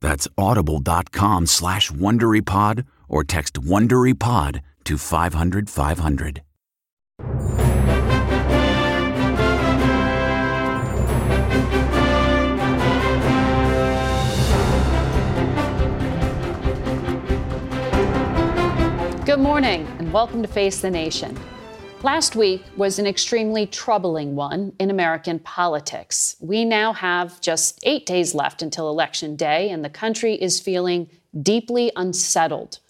[0.00, 6.42] That's audible.com slash WonderyPod or text WonderyPod to 500 500.
[19.26, 21.36] Good morning and welcome to Face the Nation.
[22.02, 26.36] Last week was an extremely troubling one in American politics.
[26.40, 31.08] We now have just eight days left until Election Day, and the country is feeling
[31.40, 32.80] deeply unsettled.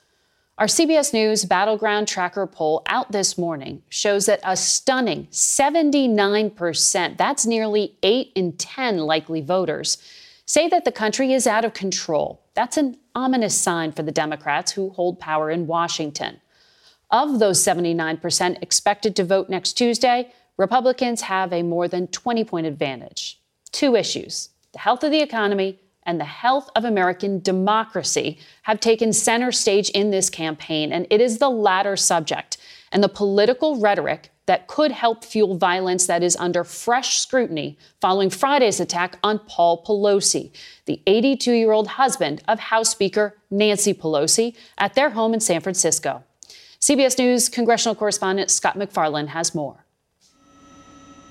[0.58, 7.46] Our CBS News Battleground Tracker poll out this morning shows that a stunning 79%, that's
[7.46, 9.98] nearly 8 in 10 likely voters,
[10.46, 12.42] say that the country is out of control.
[12.54, 16.40] That's an ominous sign for the Democrats who hold power in Washington.
[17.10, 22.66] Of those 79% expected to vote next Tuesday, Republicans have a more than 20 point
[22.66, 23.40] advantage.
[23.72, 29.12] Two issues the health of the economy and the health of American democracy have taken
[29.12, 32.56] center stage in this campaign, and it is the latter subject
[32.92, 38.30] and the political rhetoric that could help fuel violence that is under fresh scrutiny following
[38.30, 40.52] Friday's attack on Paul Pelosi,
[40.86, 45.60] the 82 year old husband of House Speaker Nancy Pelosi, at their home in San
[45.60, 46.22] Francisco.
[46.80, 49.86] CBS News congressional correspondent Scott MacFarlane has more.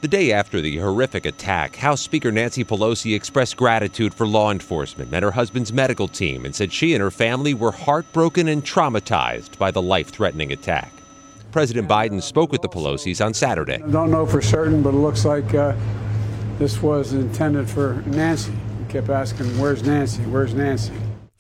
[0.02, 5.14] The day after the horrific attack, House Speaker Nancy Pelosi expressed gratitude for law enforcement
[5.14, 9.58] and her husband's medical team and said she and her family were heartbroken and traumatized
[9.58, 10.92] by the life threatening attack.
[11.52, 13.82] President Biden spoke with the Pelosi's on Saturday.
[13.82, 15.76] I don't know for certain, but it looks like uh,
[16.60, 18.52] this was intended for Nancy.
[18.52, 20.22] We kept asking, Where's Nancy?
[20.24, 20.94] Where's Nancy?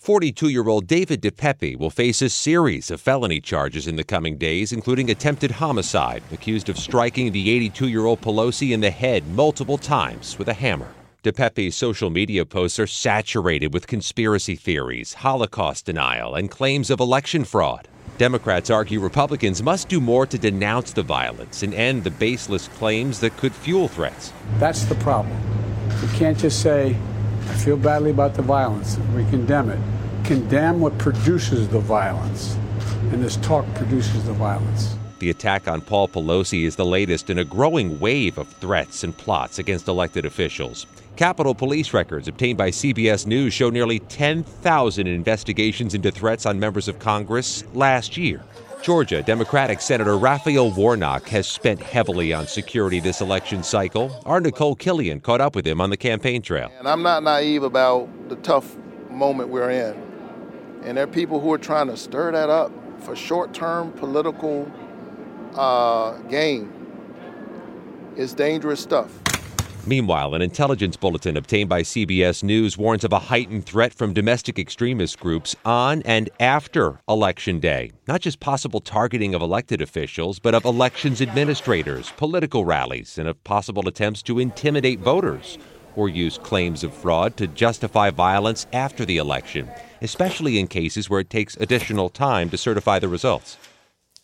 [0.06, 4.38] 42 year old David DePape will face a series of felony charges in the coming
[4.38, 9.26] days, including attempted homicide, accused of striking the 82 year old Pelosi in the head
[9.30, 10.94] multiple times with a hammer.
[11.24, 17.44] DePape's social media posts are saturated with conspiracy theories, Holocaust denial, and claims of election
[17.44, 17.88] fraud.
[18.20, 23.20] Democrats argue Republicans must do more to denounce the violence and end the baseless claims
[23.22, 24.32] that could fuel threats.
[24.60, 25.36] That's the problem.
[26.00, 26.96] We can't just say,
[27.48, 28.98] I feel badly about the violence.
[29.16, 29.80] We condemn it
[30.26, 32.58] condemn what produces the violence,
[33.12, 34.98] and this talk produces the violence.
[35.20, 39.16] The attack on Paul Pelosi is the latest in a growing wave of threats and
[39.16, 40.88] plots against elected officials.
[41.16, 46.88] Capitol Police records obtained by CBS News show nearly 10,000 investigations into threats on members
[46.88, 48.44] of Congress last year.
[48.86, 54.16] Georgia Democratic Senator Raphael Warnock has spent heavily on security this election cycle.
[54.28, 56.72] Our Nikole Killion caught up with him on the campaign trail.
[56.78, 58.78] And I'm not naive about the tough
[59.10, 59.96] moment we're in.
[60.84, 62.72] And there are people who are trying to stir that up
[63.02, 64.72] for short term political
[65.56, 66.72] uh, gain.
[68.16, 69.25] It's dangerous stuff.
[69.88, 74.58] Meanwhile, an intelligence bulletin obtained by CBS News warns of a heightened threat from domestic
[74.58, 77.92] extremist groups on and after Election Day.
[78.08, 83.44] Not just possible targeting of elected officials, but of elections administrators, political rallies, and of
[83.44, 85.58] possible attempts to intimidate voters
[85.96, 89.70] or use claims of fraud to justify violence after the election
[90.06, 93.58] especially in cases where it takes additional time to certify the results.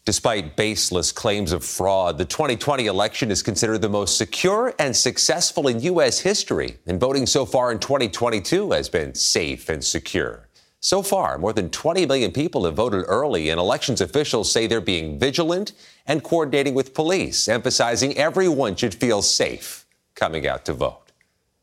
[0.03, 5.68] Despite baseless claims of fraud, the 2020 election is considered the most secure and successful
[5.68, 6.19] in U.S.
[6.19, 10.48] history, and voting so far in 2022 has been safe and secure.
[10.80, 14.81] So far, more than 20 million people have voted early, and elections officials say they're
[14.81, 15.74] being vigilant
[16.07, 21.12] and coordinating with police, emphasizing everyone should feel safe coming out to vote.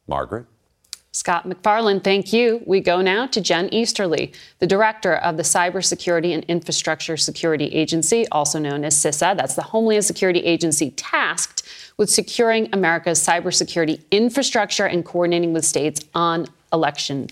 [0.06, 0.46] Margaret?
[1.18, 2.62] Scott MacFarlane, thank you.
[2.64, 8.24] We go now to Jen Easterly, the director of the Cybersecurity and Infrastructure Security Agency,
[8.28, 9.36] also known as CISA.
[9.36, 11.64] That's the Homeland Security Agency tasked
[11.96, 17.26] with securing America's cybersecurity infrastructure and coordinating with states on election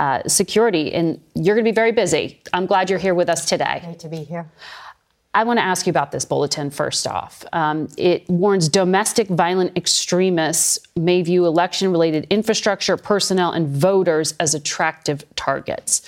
[0.00, 0.92] uh, security.
[0.92, 2.40] And you're going to be very busy.
[2.52, 3.80] I'm glad you're here with us today.
[3.84, 4.50] Great to be here.
[5.32, 7.44] I want to ask you about this bulletin first off.
[7.52, 14.54] Um, it warns domestic violent extremists may view election related infrastructure, personnel, and voters as
[14.54, 16.02] attractive targets.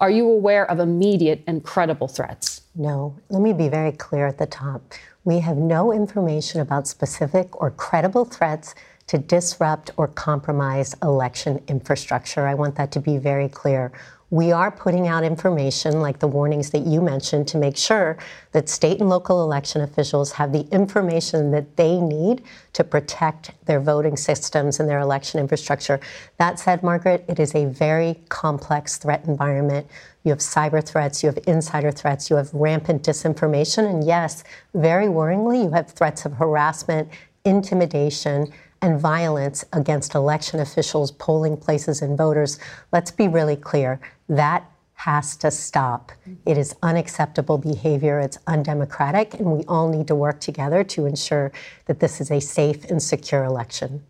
[0.00, 2.62] Are you aware of immediate and credible threats?
[2.74, 3.16] No.
[3.28, 4.82] Let me be very clear at the top.
[5.22, 8.74] We have no information about specific or credible threats
[9.06, 12.46] to disrupt or compromise election infrastructure.
[12.46, 13.92] I want that to be very clear.
[14.30, 18.16] We are putting out information like the warnings that you mentioned to make sure
[18.52, 22.42] that state and local election officials have the information that they need
[22.72, 26.00] to protect their voting systems and their election infrastructure.
[26.38, 29.86] That said, Margaret, it is a very complex threat environment.
[30.24, 34.42] You have cyber threats, you have insider threats, you have rampant disinformation, and yes,
[34.72, 37.10] very worryingly, you have threats of harassment,
[37.44, 38.50] intimidation,
[38.84, 42.58] and violence against election officials, polling places, and voters.
[42.92, 43.98] Let's be really clear
[44.28, 46.12] that has to stop.
[46.44, 51.50] It is unacceptable behavior, it's undemocratic, and we all need to work together to ensure
[51.86, 54.02] that this is a safe and secure election.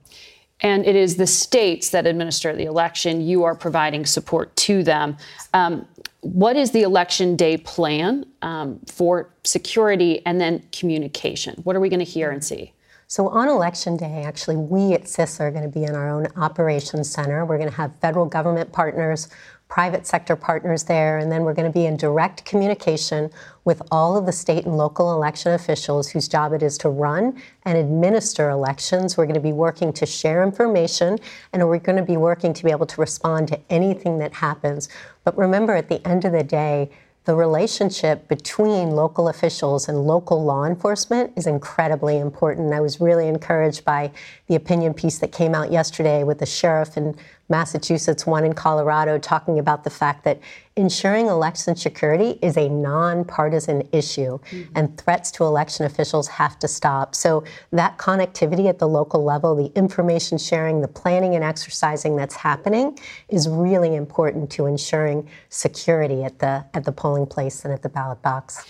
[0.60, 3.20] And it is the states that administer the election.
[3.20, 5.16] You are providing support to them.
[5.52, 5.86] Um,
[6.20, 11.60] what is the election day plan um, for security and then communication?
[11.62, 12.73] What are we going to hear and see?
[13.14, 16.26] So on election day, actually, we at CISA are going to be in our own
[16.34, 17.44] operations center.
[17.44, 19.28] We're going to have federal government partners,
[19.68, 23.30] private sector partners there, and then we're going to be in direct communication
[23.64, 27.40] with all of the state and local election officials whose job it is to run
[27.64, 29.16] and administer elections.
[29.16, 31.20] We're going to be working to share information,
[31.52, 34.88] and we're going to be working to be able to respond to anything that happens.
[35.22, 36.90] But remember, at the end of the day,
[37.24, 42.72] the relationship between local officials and local law enforcement is incredibly important.
[42.74, 44.10] I was really encouraged by
[44.46, 47.16] the opinion piece that came out yesterday with the sheriff in
[47.48, 50.40] Massachusetts, one in Colorado, talking about the fact that
[50.76, 54.72] ensuring election security is a nonpartisan issue mm-hmm.
[54.74, 57.14] and threats to election officials have to stop.
[57.14, 62.34] So, that connectivity at the local level, the information sharing, the planning and exercising that's
[62.34, 62.98] happening
[63.28, 67.88] is really important to ensuring security at the, at the polling place and at the
[67.88, 68.66] ballot box.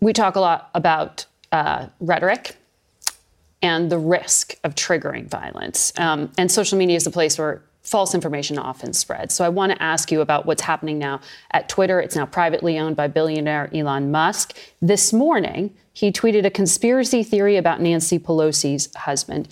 [0.00, 2.56] We talk a lot about uh, rhetoric
[3.62, 5.92] and the risk of triggering violence.
[5.98, 9.34] Um, and social media is a place where false information often spreads.
[9.34, 11.20] So I want to ask you about what's happening now
[11.50, 12.00] at Twitter.
[12.00, 14.56] It's now privately owned by billionaire Elon Musk.
[14.80, 19.48] This morning, he tweeted a conspiracy theory about Nancy Pelosi's husband.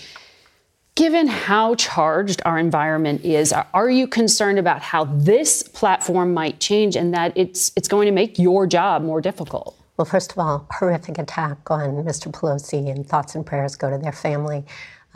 [0.94, 6.96] Given how charged our environment is, are you concerned about how this platform might change
[6.96, 9.78] and that it's it's going to make your job more difficult?
[9.96, 12.30] Well, first of all, horrific attack on Mr.
[12.30, 14.64] Pelosi and thoughts and prayers go to their family.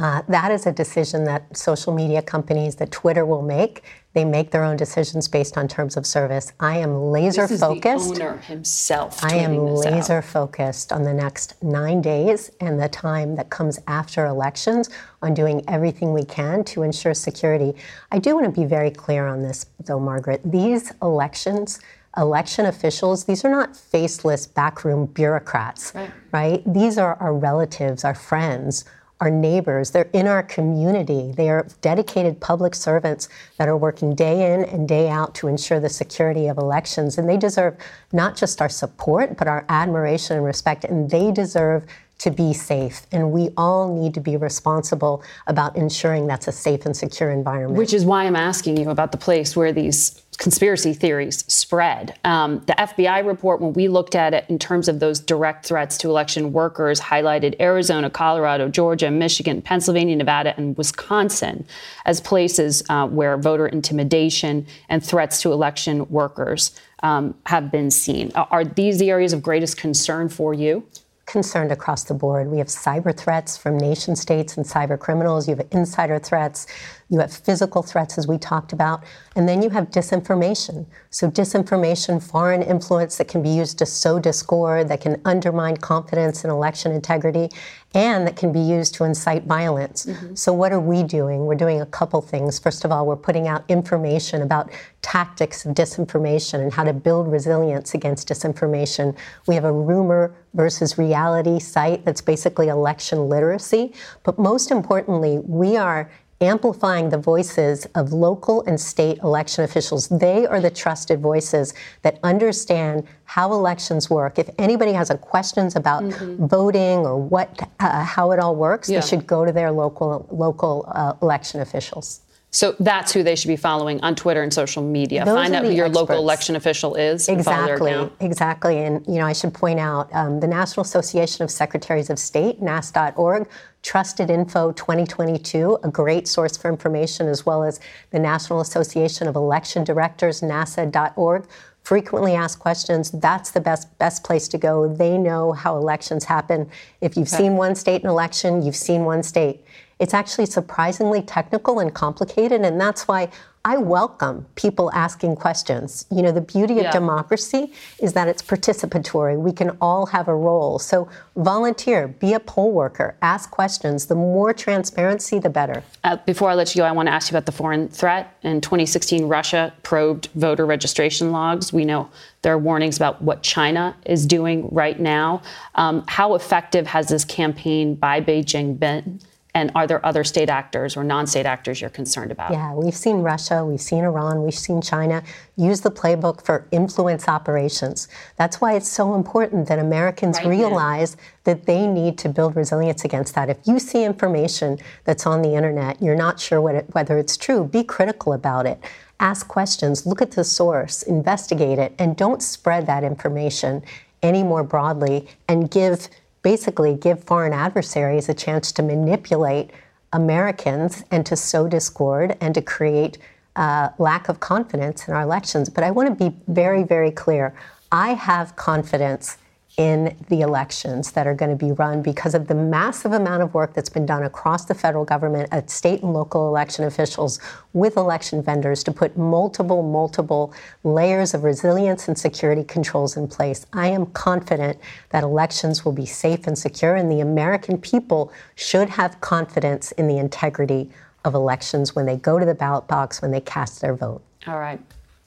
[0.01, 3.85] Uh, that is a decision that social media companies, that Twitter will make.
[4.15, 6.53] They make their own decisions based on terms of service.
[6.59, 8.15] I am laser this is focused.
[8.15, 9.23] The owner himself.
[9.23, 10.25] I am laser out.
[10.25, 14.89] focused on the next nine days and the time that comes after elections
[15.21, 17.75] on doing everything we can to ensure security.
[18.11, 20.41] I do want to be very clear on this, though, Margaret.
[20.45, 21.79] These elections
[22.17, 26.11] election officials, these are not faceless backroom bureaucrats, right?
[26.33, 26.63] right?
[26.67, 28.85] These are our relatives, our friends,
[29.21, 29.91] our neighbors.
[29.91, 31.33] They're in our community.
[31.37, 35.79] They are dedicated public servants that are working day in and day out to ensure
[35.79, 37.19] the security of elections.
[37.19, 37.77] And they deserve
[38.13, 40.85] not just our support, but our admiration and respect.
[40.85, 41.85] And they deserve
[42.21, 43.07] to be safe.
[43.13, 47.79] And we all need to be responsible about ensuring that's a safe and secure environment.
[47.79, 52.19] Which is why I'm asking you about the place where these conspiracy theories spread.
[52.25, 55.97] Um, the FBI report, when we looked at it in terms of those direct threats
[55.99, 61.67] to election workers, highlighted Arizona, Colorado, Georgia, Michigan, Pennsylvania, Nevada, and Wisconsin
[62.05, 68.31] as places uh, where voter intimidation and threats to election workers um, have been seen.
[68.35, 70.87] Are these the areas of greatest concern for you?
[71.31, 72.49] Concerned across the board.
[72.49, 75.49] We have cyber threats from nation states and cyber criminals.
[75.49, 76.67] You have insider threats.
[77.11, 79.03] You have physical threats, as we talked about.
[79.37, 80.87] And then you have disinformation.
[81.11, 86.45] So, disinformation, foreign influence that can be used to sow discord, that can undermine confidence
[86.45, 87.51] in election integrity,
[87.95, 90.07] and that can be used to incite violence.
[90.07, 90.37] Mm-hmm.
[90.37, 91.47] So, what are we doing?
[91.47, 92.61] We're doing a couple things.
[92.61, 94.71] First of all, we're putting out information about
[95.03, 99.17] tactics of disinformation and how to build resilience against disinformation.
[99.49, 103.95] We have a rumor versus reality site that's basically election literacy.
[104.23, 110.09] But most importantly, we are amplifying the voices of local and state election officials.
[110.09, 114.39] They are the trusted voices that understand how elections work.
[114.39, 116.47] If anybody has questions about mm-hmm.
[116.47, 119.01] voting or what, uh, how it all works, yeah.
[119.01, 122.21] they should go to their local local uh, election officials.
[122.53, 125.25] So that's who they should be following on Twitter and social media.
[125.25, 126.11] Those Find out who your experts.
[126.11, 127.29] local election official is.
[127.29, 128.79] Exactly, exactly.
[128.79, 132.61] And you know, I should point out um, the National Association of Secretaries of State,
[132.61, 133.49] NASS.org,
[133.83, 139.37] Trusted Info 2022, a great source for information, as well as the National Association of
[139.37, 141.47] Election Directors, NASED.org.
[141.83, 143.11] Frequently asked questions.
[143.11, 144.87] That's the best best place to go.
[144.87, 146.71] They know how elections happen.
[147.01, 147.45] If you've okay.
[147.45, 149.65] seen one state in election, you've seen one state.
[149.99, 153.31] It's actually surprisingly technical and complicated, and that's why
[153.63, 156.07] I welcome people asking questions.
[156.11, 156.93] You know, the beauty of yeah.
[156.93, 159.39] democracy is that it's participatory.
[159.39, 160.79] We can all have a role.
[160.79, 164.07] So volunteer, be a poll worker, ask questions.
[164.07, 165.85] The more transparency, the better.
[166.05, 168.35] Uh, before I let you go, I want to ask you about the foreign threat.
[168.43, 171.71] In 2016, Russia probed voter registration logs.
[171.71, 172.09] We know
[172.41, 175.43] there are warnings about what China is doing right now.
[175.75, 179.21] Um, how effective has this campaign by Beijing been?
[179.55, 182.53] And are there other state actors or non state actors you're concerned about?
[182.53, 185.23] Yeah, we've seen Russia, we've seen Iran, we've seen China
[185.57, 188.09] use the playbook for influence operations.
[188.37, 191.23] That's why it's so important that Americans right realize now.
[191.45, 193.49] that they need to build resilience against that.
[193.49, 197.65] If you see information that's on the internet, you're not sure it, whether it's true,
[197.65, 198.79] be critical about it.
[199.19, 203.83] Ask questions, look at the source, investigate it, and don't spread that information
[204.23, 206.09] any more broadly and give
[206.43, 209.71] basically give foreign adversaries a chance to manipulate
[210.13, 213.19] Americans and to sow discord and to create
[213.57, 215.69] uh, lack of confidence in our elections.
[215.69, 217.55] But I want to be very, very clear.
[217.93, 219.37] I have confidence
[219.81, 223.55] in the elections that are going to be run because of the massive amount of
[223.55, 227.41] work that's been done across the federal government at state and local election officials
[227.73, 230.53] with election vendors to put multiple, multiple
[230.85, 233.65] layers of resilience and security controls in place.
[233.73, 234.79] I am confident
[235.13, 240.09] that elections will be safe and secure, and the American people should have confidence in
[240.09, 240.91] the integrity
[241.25, 244.21] of elections when they go to the ballot box, when they cast their vote.
[244.47, 244.79] All right.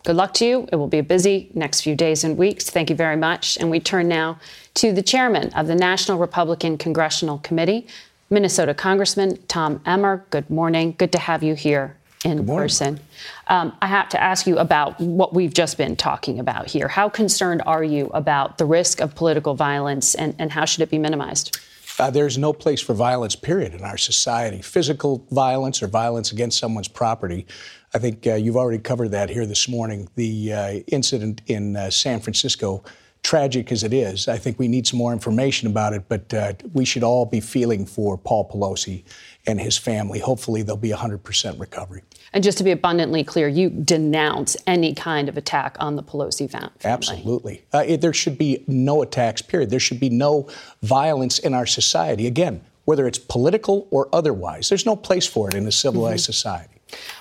[0.04, 0.68] Good luck to you.
[0.70, 2.70] It will be a busy next few days and weeks.
[2.70, 3.58] Thank you very much.
[3.58, 4.38] And we turn now
[4.74, 7.88] to the chairman of the National Republican Congressional Committee,
[8.30, 10.26] Minnesota Congressman Tom Emmer.
[10.30, 10.96] Good morning.
[10.98, 11.96] Good to have you here
[12.26, 13.00] in person.
[13.48, 16.90] Um, I have to ask you about what we've just been talking about here.
[16.90, 20.90] How concerned are you about the risk of political violence and, and how should it
[20.90, 21.60] be minimized?
[22.00, 24.62] Uh, there's no place for violence, period, in our society.
[24.62, 27.46] Physical violence or violence against someone's property
[27.94, 30.10] I think uh, you've already covered that here this morning.
[30.16, 32.84] The uh, incident in uh, San Francisco,
[33.22, 36.54] tragic as it is, I think we need some more information about it, but uh,
[36.74, 39.04] we should all be feeling for Paul Pelosi
[39.46, 40.20] and his family.
[40.20, 42.02] Hopefully, there'll be 100% recovery.
[42.34, 46.50] And just to be abundantly clear, you denounce any kind of attack on the Pelosi
[46.50, 46.72] family.
[46.84, 47.64] Absolutely.
[47.72, 49.70] Uh, it, there should be no attacks, period.
[49.70, 50.50] There should be no
[50.82, 52.26] violence in our society.
[52.26, 56.32] Again, whether it's political or otherwise, there's no place for it in a civilized mm-hmm.
[56.32, 56.74] society.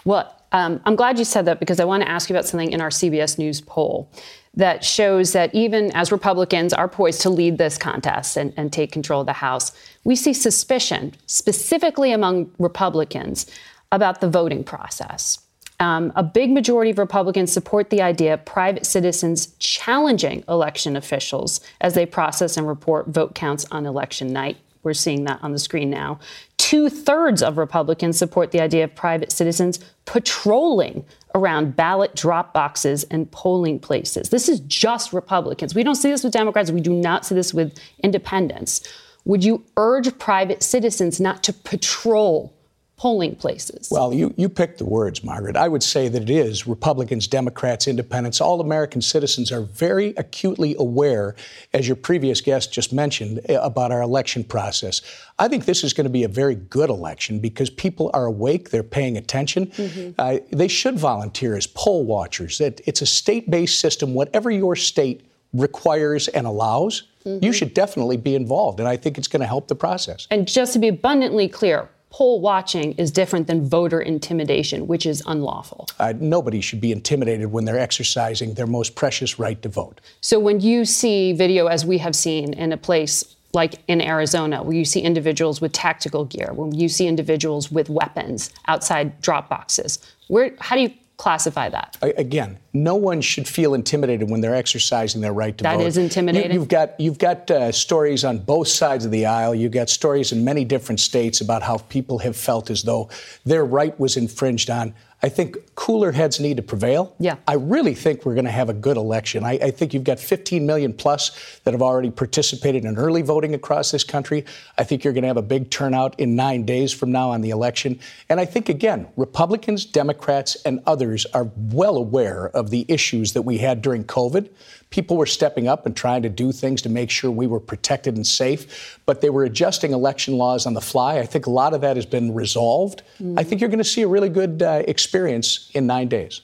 [0.05, 2.73] Well, um, I'm glad you said that because I want to ask you about something
[2.73, 4.11] in our CBS News poll
[4.54, 8.92] that shows that even as Republicans are poised to lead this contest and, and take
[8.92, 9.73] control of the House,
[10.04, 13.47] we see suspicion, specifically among Republicans,
[13.90, 15.38] about the voting process.
[15.80, 21.61] Um, a big majority of Republicans support the idea of private citizens challenging election officials
[21.80, 24.59] as they process and report vote counts on election night.
[24.83, 26.19] We're seeing that on the screen now.
[26.59, 33.05] Two thirds of Republicans support the idea of private citizens patrolling around ballot drop boxes
[33.05, 34.31] and polling places.
[34.31, 35.75] This is just Republicans.
[35.75, 36.71] We don't see this with Democrats.
[36.71, 38.87] We do not see this with independents.
[39.25, 42.53] Would you urge private citizens not to patrol
[43.02, 43.88] polling places?
[43.90, 45.56] Well, you, you picked the words, Margaret.
[45.56, 50.76] I would say that it is Republicans, Democrats, Independents, all American citizens are very acutely
[50.78, 51.35] aware,
[51.75, 55.02] as your previous guest just mentioned, eh, about our election process.
[55.40, 58.71] I think this is going to be a very good election because people are awake,
[58.71, 59.66] they're paying attention.
[59.66, 60.12] Mm-hmm.
[60.16, 62.61] Uh, they should volunteer as poll watchers.
[62.61, 67.02] It, it's a state based system, whatever your state requires and allows.
[67.25, 67.44] Mm-hmm.
[67.44, 70.28] You should definitely be involved, and I think it's going to help the process.
[70.30, 75.23] And just to be abundantly clear, poll watching is different than voter intimidation, which is
[75.26, 75.88] unlawful.
[75.99, 80.00] Uh, nobody should be intimidated when they're exercising their most precious right to vote.
[80.21, 84.62] So when you see video, as we have seen in a place like in Arizona,
[84.62, 89.49] where you see individuals with tactical gear, when you see individuals with weapons outside drop
[89.49, 91.97] boxes, where, how do you classify that?
[92.02, 95.78] Again, no one should feel intimidated when they're exercising their right to that vote.
[95.81, 96.52] That is intimidating.
[96.52, 99.54] You, have got you've got uh, stories on both sides of the aisle.
[99.54, 103.09] You've got stories in many different states about how people have felt as though
[103.45, 104.95] their right was infringed on.
[105.25, 107.14] I think cooler heads need to prevail.
[107.21, 107.37] Yeah.
[107.47, 109.45] I really think we're going to have a good election.
[109.45, 113.55] I, I, think you've got 15 million plus that have already participated in early voting
[113.55, 114.45] across this country.
[114.79, 117.41] I think you're going to have a big turnout in nine days from now on
[117.41, 118.00] the election.
[118.29, 123.43] And I think, again, Republicans, Democrats, and others are well aware of the issues that
[123.43, 124.49] we had during COVID
[124.92, 128.14] people were stepping up and trying to do things to make sure we were protected
[128.14, 131.18] and safe, but they were adjusting election laws on the fly.
[131.18, 133.02] I think a lot of that has been resolved.
[133.20, 133.40] Mm.
[133.40, 136.42] I think you're going to see a really good uh, experience in nine days.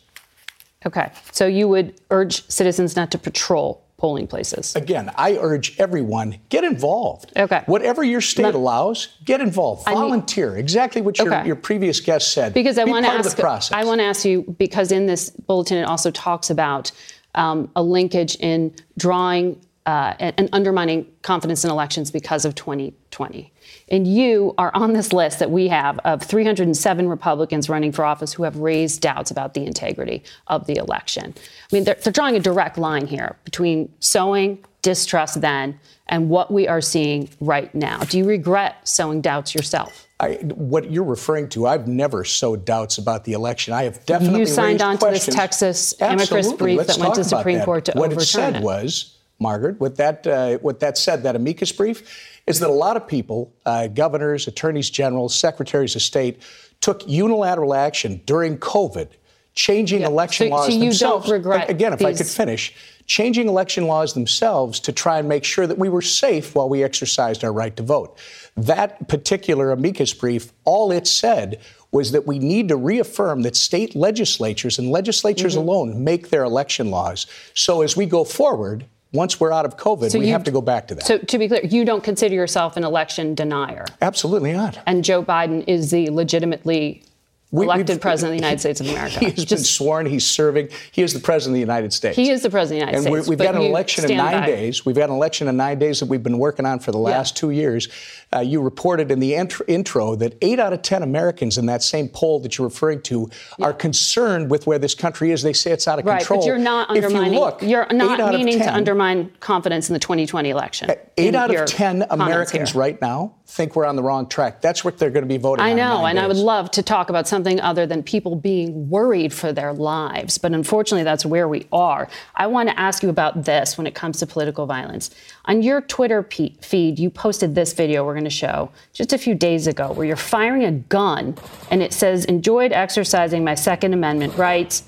[0.86, 1.12] Okay.
[1.30, 4.76] So you would urge citizens not to patrol polling places.
[4.76, 7.32] Again, I urge everyone get involved.
[7.36, 7.64] Okay.
[7.66, 9.84] Whatever your state not, allows, get involved.
[9.86, 10.54] Volunteer.
[10.54, 11.44] Need, exactly what your, okay.
[11.44, 12.54] your previous guest said.
[12.54, 13.72] Because I want to ask.
[13.72, 16.92] I want to ask you because in this bulletin it also talks about
[17.34, 23.50] um, a linkage in drawing uh, and undermining confidence in elections because of 2020.
[23.90, 28.34] And you are on this list that we have of 307 Republicans running for office
[28.34, 31.32] who have raised doubts about the integrity of the election.
[31.36, 36.50] I mean, they're, they're drawing a direct line here between sowing distrust then and what
[36.50, 38.00] we are seeing right now.
[38.00, 40.07] Do you regret sowing doubts yourself?
[40.20, 43.72] I, what you're referring to, I've never sowed doubts about the election.
[43.72, 45.26] I have definitely you signed on questions.
[45.26, 47.64] to this Texas amicus brief Let's that went to the Supreme that.
[47.64, 48.26] Court to what overturn it.
[48.26, 48.62] said it.
[48.62, 52.02] was, Margaret, what that uh, what that said, that amicus brief,
[52.48, 56.42] is that a lot of people, uh, governors, attorneys general, secretaries of state,
[56.80, 59.10] took unilateral action during COVID,
[59.54, 60.08] changing yeah.
[60.08, 61.26] election so, laws so you themselves.
[61.26, 62.06] Don't regret Again, if these...
[62.06, 62.74] I could finish,
[63.08, 66.84] changing election laws themselves to try and make sure that we were safe while we
[66.84, 68.18] exercised our right to vote.
[68.56, 71.58] That particular amicus brief, all it said
[71.90, 75.68] was that we need to reaffirm that state legislatures and legislatures mm-hmm.
[75.68, 77.26] alone make their election laws.
[77.54, 80.50] So as we go forward, once we're out of COVID, so we you, have to
[80.50, 81.06] go back to that.
[81.06, 83.86] So to be clear, you don't consider yourself an election denier?
[84.02, 84.78] Absolutely not.
[84.86, 87.02] And Joe Biden is the legitimately
[87.50, 89.18] we, elected president of the United States of America.
[89.20, 90.06] He has Just, been sworn.
[90.06, 90.68] He's serving.
[90.92, 92.16] He is the president of the United States.
[92.16, 93.28] He is the president of the United and States.
[93.28, 94.84] And we've got an election in nine days.
[94.84, 97.36] We've got an election in nine days that we've been working on for the last
[97.36, 97.40] yeah.
[97.40, 97.88] two years.
[98.34, 101.82] Uh, you reported in the int- intro that eight out of ten Americans in that
[101.82, 103.66] same poll that you're referring to yeah.
[103.66, 105.42] are concerned with where this country is.
[105.42, 106.40] They say it's out of right, control.
[106.40, 107.34] But you're not undermining.
[107.34, 110.90] You look, you're not meaning 10, to undermine confidence in the 2020 election.
[111.16, 112.80] Eight out of ten Americans here.
[112.80, 114.60] right now think we're on the wrong track.
[114.60, 116.24] That's what they're going to be voting I know, and days.
[116.24, 120.36] I would love to talk about something other than people being worried for their lives.
[120.36, 122.08] But unfortunately, that's where we are.
[122.34, 125.10] I want to ask you about this when it comes to political violence.
[125.48, 126.22] On your Twitter
[126.60, 130.06] feed, you posted this video we're going to show just a few days ago where
[130.06, 131.36] you're firing a gun
[131.70, 134.84] and it says, enjoyed exercising my Second Amendment rights.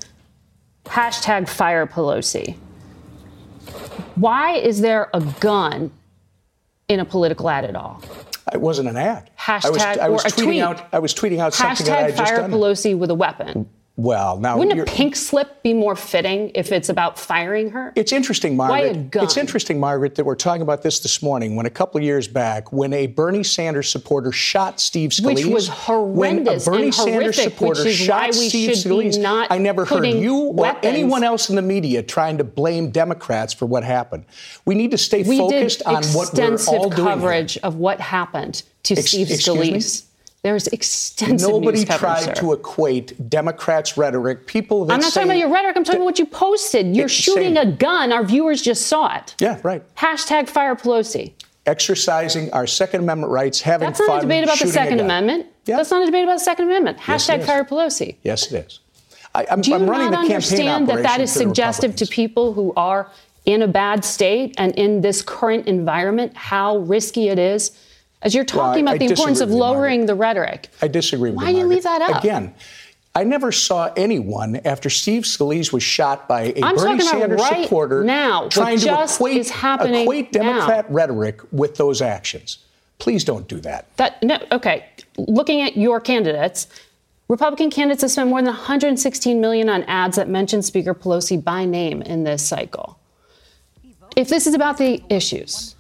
[0.85, 2.59] Hashtag fire Pelosi.
[4.16, 5.90] Why is there a gun
[6.88, 8.03] in a political ad at all?
[8.53, 9.31] It wasn't an ad.
[9.38, 10.61] Hashtag I was, I was or tweeting tweet.
[10.61, 10.88] out.
[10.92, 12.51] I was tweeting out Hashtag something that I had just fire done.
[12.51, 13.66] Pelosi with a weapon.
[14.01, 17.93] Well, now wouldn't a pink slip be more fitting if it's about firing her?
[17.97, 18.79] It's interesting, Margaret.
[18.79, 19.25] Why a gun?
[19.25, 21.55] It's interesting, Margaret, that we're talking about this this morning.
[21.55, 25.45] When a couple of years back, when a Bernie Sanders supporter shot Steve Scalise, which
[25.45, 30.07] was horrendous when a Bernie and Sanders horrific, supporter shot Steve Scalise, I never heard
[30.07, 30.85] you or weapons.
[30.87, 34.25] anyone else in the media trying to blame Democrats for what happened.
[34.65, 36.53] We need to stay we focused on what we're all doing.
[36.55, 40.07] Extensive coverage of what happened to Ex- Steve Scalise.
[40.42, 42.33] There's extensive Nobody tried sir.
[42.35, 44.46] to equate Democrats' rhetoric.
[44.46, 45.76] People that I'm not talking about your rhetoric.
[45.76, 46.96] I'm talking about what you posted.
[46.96, 48.11] You're shooting say, a gun.
[48.11, 49.35] Our viewers just saw it.
[49.38, 49.83] Yeah, right.
[49.96, 51.33] Hashtag fire Pelosi.
[51.66, 55.46] Exercising our Second Amendment rights, having That's not a debate about the Second Amendment.
[55.66, 55.76] Yeah.
[55.76, 56.98] That's not a debate about the Second Amendment.
[57.07, 57.46] Yes, Hashtag is.
[57.46, 58.16] fire Pelosi.
[58.22, 58.81] Yes, it is.
[59.35, 62.07] I, I'm, Do you I'm running not the campaign understand that that is suggestive to
[62.07, 63.12] people who are
[63.44, 67.72] in a bad state and in this current environment how risky it is?
[68.23, 70.69] As you're talking Well, I- about the importance of disagree with you, lowering the rhetoric.
[70.83, 72.23] I disagree with Why do you leave that up?
[72.23, 72.55] Again,
[73.15, 77.65] I never saw anyone after Steve Scalise was shot by a I'm Bernie Sanders right
[77.65, 80.43] supporter now, trying to equate, equate now.
[80.43, 82.59] Democrat rhetoric with those actions.
[82.99, 83.97] Please don't do that.
[83.97, 84.85] That no, okay.
[85.17, 86.69] Looking at your candidates,
[87.29, 91.65] Republican candidates have spent more than 116 million on ads that mention Speaker Pelosi by
[91.65, 92.99] name in this cycle.
[94.17, 95.75] If this is about the issues,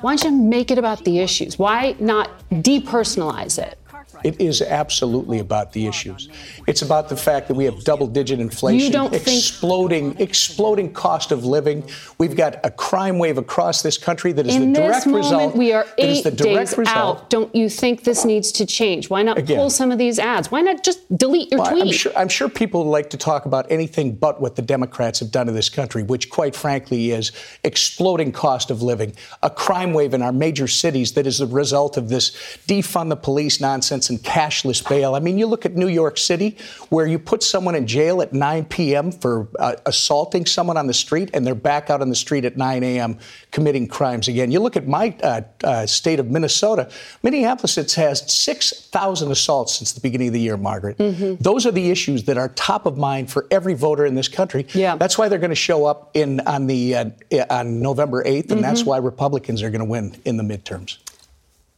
[0.00, 1.58] why don't you make it about the issues?
[1.58, 3.78] Why not depersonalize it?
[4.22, 6.28] It is absolutely about the issues.
[6.66, 10.20] It's about the fact that we have double-digit inflation, exploding, think...
[10.20, 11.88] exploding cost of living.
[12.18, 15.56] We've got a crime wave across this country that is In the direct moment, result.
[15.56, 16.88] We are eight days result.
[16.88, 17.30] out.
[17.30, 19.10] Don't you think this needs to change?
[19.10, 20.50] Why not Again, pull some of these ads?
[20.50, 21.82] Why not just delete your tweet?
[21.82, 25.30] I'm sure, I'm sure people like to talk about anything but what the Democrats have
[25.30, 30.14] done in this country, which, quite frankly, is exploding cost of living, a crime wave
[30.14, 32.30] in our major cities that is the result of this
[32.66, 35.14] defund the police nonsense and cashless bail.
[35.14, 36.56] I mean, you look at New York City,
[36.88, 39.12] where you put someone in jail at 9 p.m.
[39.12, 42.56] for uh, assaulting someone on the street, and they're back out on the street at
[42.56, 43.18] 9 a.m.
[43.50, 44.50] committing crimes again.
[44.50, 46.90] You look at my uh, uh, state of Minnesota.
[47.22, 50.98] Minneapolis has 6,000 assaults since the beginning of the year, Margaret.
[50.98, 51.42] Mm-hmm.
[51.42, 54.66] Those are the issues that are top of mind for every voter in this country.
[54.74, 54.96] Yeah.
[54.96, 57.10] That's why they're going to show up in on the uh,
[57.50, 58.60] on November 8th, and mm-hmm.
[58.62, 60.98] that's why Republicans are going to win in the midterms.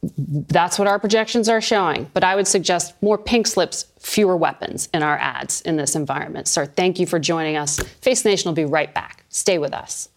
[0.03, 2.09] That's what our projections are showing.
[2.13, 6.47] But I would suggest more pink slips, fewer weapons in our ads in this environment.
[6.47, 7.79] Sir, thank you for joining us.
[8.01, 9.25] Face the Nation will be right back.
[9.29, 10.09] Stay with us.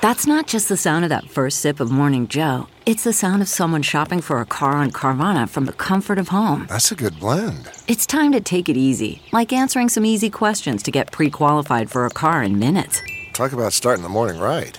[0.00, 2.68] That's not just the sound of that first sip of Morning Joe.
[2.84, 6.28] It's the sound of someone shopping for a car on Carvana from the comfort of
[6.28, 6.66] home.
[6.68, 7.68] That's a good blend.
[7.88, 11.90] It's time to take it easy, like answering some easy questions to get pre qualified
[11.90, 13.02] for a car in minutes.
[13.32, 14.78] Talk about starting the morning right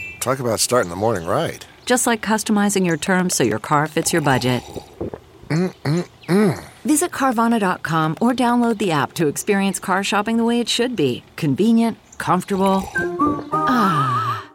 [0.21, 1.65] Talk about starting the morning right.
[1.87, 4.61] Just like customizing your terms so your car fits your budget.
[5.49, 6.63] Mm-mm-mm.
[6.85, 11.23] Visit Carvana.com or download the app to experience car shopping the way it should be
[11.37, 12.83] convenient, comfortable.
[13.51, 14.47] Ah.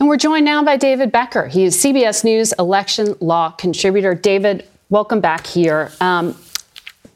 [0.00, 1.48] And we're joined now by David Becker.
[1.48, 4.14] He is CBS News election law contributor.
[4.14, 5.92] David, welcome back here.
[6.00, 6.34] Um,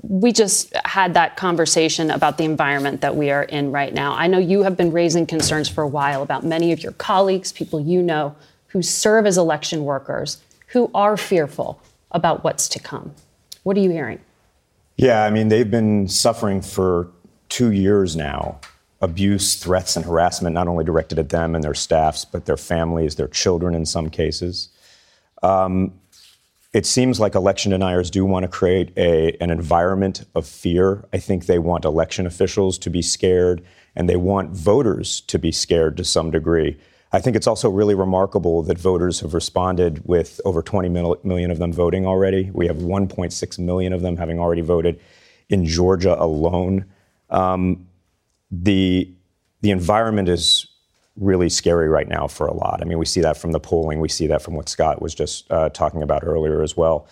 [0.08, 4.14] we just had that conversation about the environment that we are in right now.
[4.14, 7.52] I know you have been raising concerns for a while about many of your colleagues,
[7.52, 8.34] people you know,
[8.68, 13.14] who serve as election workers, who are fearful about what's to come.
[13.64, 14.20] What are you hearing?
[14.96, 17.08] Yeah, I mean, they've been suffering for
[17.48, 18.60] two years now
[19.00, 23.14] abuse, threats, and harassment, not only directed at them and their staffs, but their families,
[23.14, 24.70] their children in some cases.
[25.40, 25.92] Um,
[26.72, 31.06] it seems like election deniers do want to create a, an environment of fear.
[31.12, 33.64] I think they want election officials to be scared,
[33.96, 36.78] and they want voters to be scared to some degree.
[37.10, 41.58] I think it's also really remarkable that voters have responded with over 20 million of
[41.58, 42.50] them voting already.
[42.52, 45.00] We have 1.6 million of them having already voted
[45.48, 46.84] in Georgia alone.
[47.30, 47.88] Um,
[48.50, 49.10] the
[49.60, 50.66] the environment is
[51.18, 52.80] really scary right now for a lot.
[52.80, 54.00] I mean, we see that from the polling.
[54.00, 57.06] We see that from what Scott was just uh, talking about earlier as well.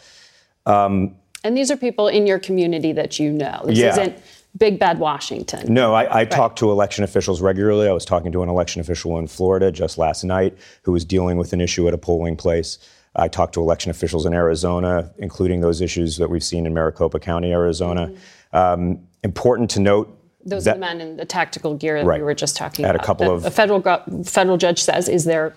[0.65, 3.63] Um, and these are people in your community that you know.
[3.67, 3.91] This yeah.
[3.91, 4.19] isn't
[4.57, 5.73] big bad Washington.
[5.73, 6.31] No, I, I right.
[6.31, 7.89] talk to election officials regularly.
[7.89, 11.37] I was talking to an election official in Florida just last night who was dealing
[11.37, 12.79] with an issue at a polling place.
[13.15, 17.19] I talked to election officials in Arizona, including those issues that we've seen in Maricopa
[17.19, 18.09] County, Arizona.
[18.09, 18.57] Mm-hmm.
[18.57, 20.13] Um, important to note
[20.47, 22.21] those that, are the men in the tactical gear that right.
[22.21, 23.05] we were just talking At about.
[23.05, 23.83] a couple of a federal
[24.25, 25.55] federal judge says is there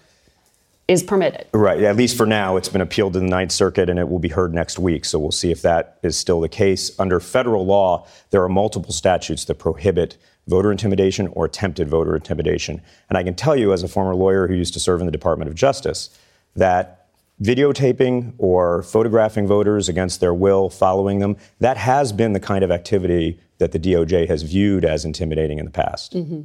[0.88, 1.46] is permitted.
[1.54, 1.84] Right.
[1.84, 4.30] At least for now, it's been appealed to the Ninth Circuit, and it will be
[4.30, 5.06] heard next week.
[5.06, 7.00] So we'll see if that is still the case.
[7.00, 12.82] Under federal law, there are multiple statutes that prohibit voter intimidation or attempted voter intimidation.
[13.08, 15.12] And I can tell you, as a former lawyer who used to serve in the
[15.12, 16.10] Department of Justice,
[16.56, 17.08] that
[17.40, 22.72] videotaping or photographing voters against their will, following them, that has been the kind of
[22.72, 26.16] activity that the DOJ has viewed as intimidating in the past.
[26.16, 26.42] Mm-hmm.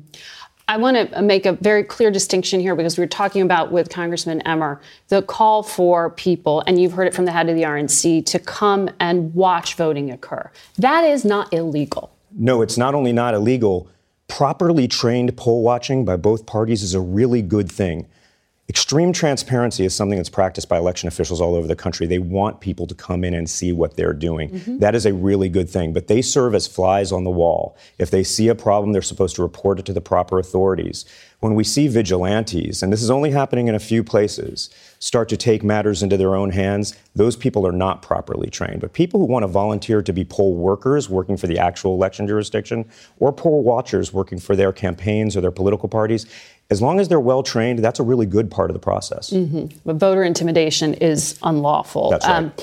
[0.66, 3.90] I want to make a very clear distinction here because we were talking about with
[3.90, 7.62] Congressman Emmer the call for people, and you've heard it from the head of the
[7.62, 10.50] RNC, to come and watch voting occur.
[10.78, 12.14] That is not illegal.
[12.32, 13.88] No, it's not only not illegal,
[14.26, 18.06] properly trained poll watching by both parties is a really good thing.
[18.66, 22.06] Extreme transparency is something that's practiced by election officials all over the country.
[22.06, 24.50] They want people to come in and see what they're doing.
[24.50, 24.78] Mm-hmm.
[24.78, 27.76] That is a really good thing, but they serve as flies on the wall.
[27.98, 31.04] If they see a problem, they're supposed to report it to the proper authorities.
[31.44, 35.36] When we see vigilantes, and this is only happening in a few places, start to
[35.36, 38.80] take matters into their own hands, those people are not properly trained.
[38.80, 42.26] But people who want to volunteer to be poll workers working for the actual election
[42.26, 42.86] jurisdiction
[43.18, 46.24] or poll watchers working for their campaigns or their political parties,
[46.70, 49.28] as long as they're well trained, that's a really good part of the process.
[49.28, 49.76] Mm-hmm.
[49.84, 52.08] But voter intimidation is unlawful.
[52.08, 52.36] That's right.
[52.36, 52.54] Um,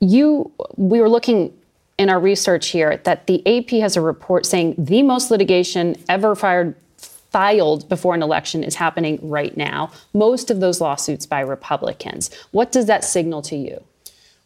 [0.00, 1.54] you, we were looking
[1.98, 6.34] in our research here that the AP has a report saying the most litigation ever
[6.34, 6.74] fired
[7.34, 9.90] filed before an election is happening right now.
[10.12, 12.30] Most of those lawsuits by Republicans.
[12.52, 13.82] What does that signal to you?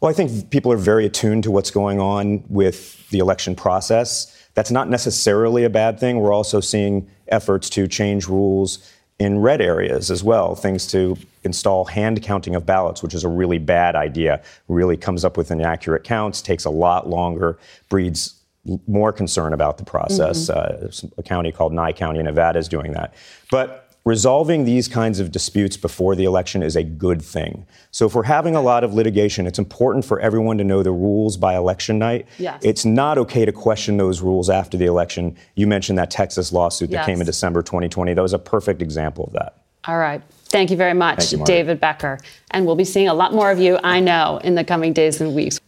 [0.01, 4.35] Well, I think people are very attuned to what's going on with the election process.
[4.55, 6.19] That's not necessarily a bad thing.
[6.19, 11.85] We're also seeing efforts to change rules in red areas as well, things to install
[11.85, 14.41] hand counting of ballots, which is a really bad idea.
[14.67, 18.38] Really comes up with inaccurate counts, takes a lot longer, breeds
[18.87, 20.49] more concern about the process.
[20.49, 21.07] Mm-hmm.
[21.07, 23.13] Uh, a county called Nye County Nevada is doing that.
[23.51, 27.65] But resolving these kinds of disputes before the election is a good thing.
[27.91, 30.91] So if we're having a lot of litigation, it's important for everyone to know the
[30.91, 32.27] rules by election night.
[32.37, 32.61] Yes.
[32.63, 35.37] It's not okay to question those rules after the election.
[35.55, 38.13] You mentioned that Texas lawsuit that came in December 2020.
[38.13, 39.57] That was a perfect example of that.
[39.85, 40.21] All right.
[40.45, 42.19] Thank you very much, you, David Becker.
[42.51, 45.21] And we'll be seeing a lot more of you, I know, in the coming days
[45.21, 45.59] and weeks.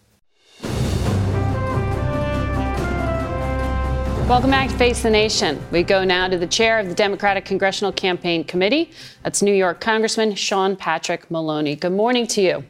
[4.31, 5.61] Welcome back to Face the Nation.
[5.71, 8.91] We go now to the chair of the Democratic Congressional Campaign Committee.
[9.23, 11.75] That's New York Congressman Sean Patrick Maloney.
[11.75, 12.63] Good morning to you.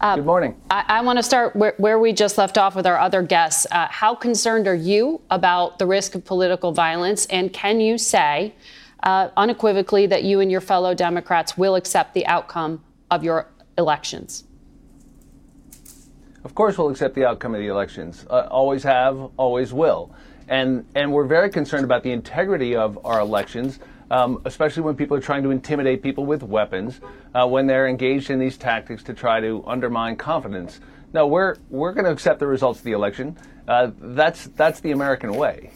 [0.00, 0.54] Good morning.
[0.70, 3.66] I, I want to start where, where we just left off with our other guests.
[3.72, 7.26] Uh, how concerned are you about the risk of political violence?
[7.26, 8.54] And can you say
[9.02, 14.44] uh, unequivocally that you and your fellow Democrats will accept the outcome of your elections?
[16.44, 18.26] Of course, we'll accept the outcome of the elections.
[18.28, 20.14] Uh, always have, always will.
[20.48, 23.78] And, and we're very concerned about the integrity of our elections,
[24.10, 27.00] um, especially when people are trying to intimidate people with weapons,
[27.34, 30.80] uh, when they're engaged in these tactics to try to undermine confidence.
[31.12, 33.36] No, we're, we're going to accept the results of the election.
[33.68, 35.70] Uh, that's, that's the American way.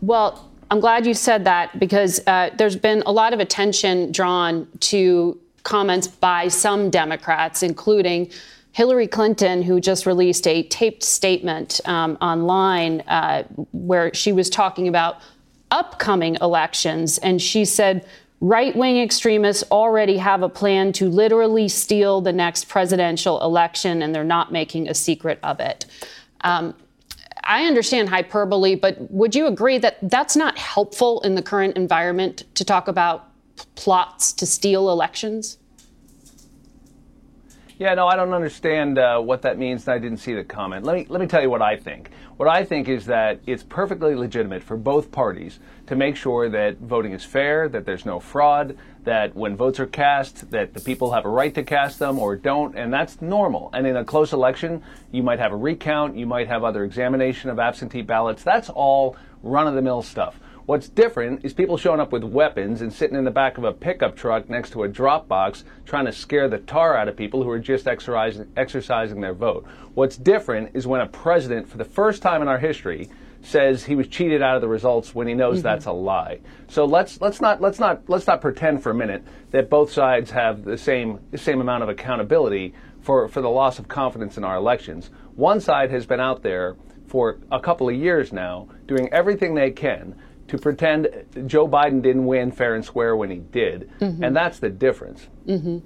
[0.00, 4.68] Well, I'm glad you said that because uh, there's been a lot of attention drawn
[4.80, 8.30] to comments by some Democrats, including
[8.72, 14.86] Hillary Clinton, who just released a taped statement um, online uh, where she was talking
[14.86, 15.18] about
[15.70, 17.18] upcoming elections.
[17.18, 18.06] And she said,
[18.40, 24.14] right wing extremists already have a plan to literally steal the next presidential election, and
[24.14, 25.86] they're not making a secret of it.
[26.42, 26.74] Um,
[27.42, 32.44] I understand hyperbole, but would you agree that that's not helpful in the current environment
[32.54, 33.28] to talk about
[33.74, 35.58] plots to steal elections?
[37.80, 40.84] Yeah, no, I don't understand uh, what that means, and I didn't see the comment.
[40.84, 42.10] Let me let me tell you what I think.
[42.36, 46.76] What I think is that it's perfectly legitimate for both parties to make sure that
[46.76, 51.12] voting is fair, that there's no fraud, that when votes are cast, that the people
[51.12, 53.70] have a right to cast them or don't, and that's normal.
[53.72, 57.48] And in a close election, you might have a recount, you might have other examination
[57.48, 58.42] of absentee ballots.
[58.42, 60.38] That's all run-of-the-mill stuff.
[60.70, 63.72] What's different is people showing up with weapons and sitting in the back of a
[63.72, 67.42] pickup truck next to a drop box trying to scare the tar out of people
[67.42, 69.66] who are just exercising, exercising their vote.
[69.94, 73.10] What's different is when a president, for the first time in our history,
[73.42, 75.62] says he was cheated out of the results when he knows Mhm.
[75.62, 76.38] that's a lie.
[76.68, 80.30] So let's let's not let's not let's not pretend for a minute that both sides
[80.30, 84.44] have the same the same amount of accountability for, for the loss of confidence in
[84.44, 85.10] our elections.
[85.34, 86.76] One side has been out there
[87.08, 90.14] for a couple of years now doing everything they can
[90.50, 91.08] to pretend
[91.46, 93.88] Joe Biden didn't win fair and square when he did.
[94.00, 94.22] Mhm.
[94.22, 95.28] And that's the difference.
[95.46, 95.78] hmm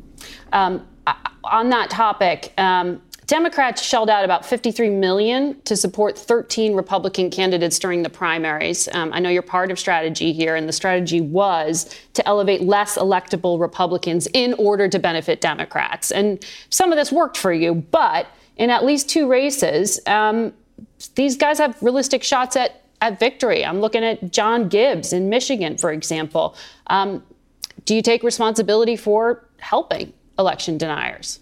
[0.53, 0.87] Um,
[1.45, 7.79] on that topic, um, Democrats shelled out about 53 million to support 13 Republican candidates
[7.79, 8.89] during the primaries.
[8.93, 12.97] Um, I know you're part of strategy here, and the strategy was to elevate less
[12.97, 16.11] electable Republicans in order to benefit Democrats.
[16.11, 20.55] And some of this worked for you, but in at least two races, um,
[21.15, 23.65] these guys have realistic shots at at victory.
[23.67, 26.57] I'm looking at John Gibbs in Michigan, for example.
[26.87, 27.23] Um,
[27.85, 31.41] do you take responsibility for helping election deniers?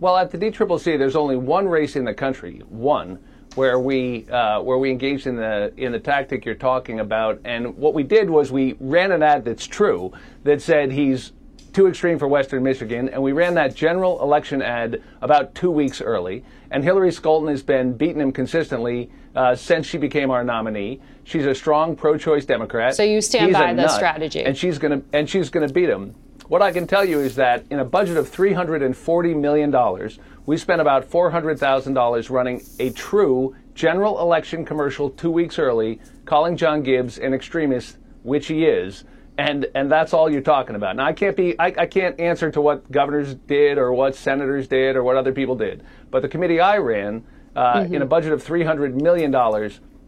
[0.00, 3.20] Well, at the DCCC, there's only one race in the country, one,
[3.54, 7.40] where we uh, where we engaged in the in the tactic you're talking about.
[7.44, 11.32] And what we did was we ran an ad that's true that said he's
[11.72, 16.00] too extreme for Western Michigan, and we ran that general election ad about two weeks
[16.00, 16.42] early.
[16.72, 21.00] And Hillary Scholten has been beating him consistently uh, since she became our nominee.
[21.24, 22.94] She's a strong pro-choice Democrat.
[22.96, 24.42] So you stand He's by the nut, strategy.
[24.42, 26.14] and she's going to and she's going to beat him.
[26.48, 30.10] What I can tell you is that in a budget of $340 million,
[30.46, 36.82] we spent about $400,000 running a true general election commercial two weeks early, calling John
[36.82, 39.04] Gibbs an extremist, which he is.
[39.38, 40.96] And, and that's all you're talking about.
[40.96, 44.66] Now, I can't be, I, I can't answer to what governors did or what senators
[44.66, 45.84] did or what other people did.
[46.10, 47.24] But the committee I ran,
[47.56, 47.94] uh, Mm-hmm.
[47.94, 49.32] in a budget of $300 million,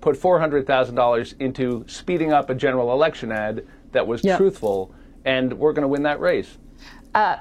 [0.00, 4.37] put $400,000 into speeding up a general election ad that was Yeah.
[4.37, 6.57] truthful, and we're going to win that race.
[7.14, 7.37] Uh,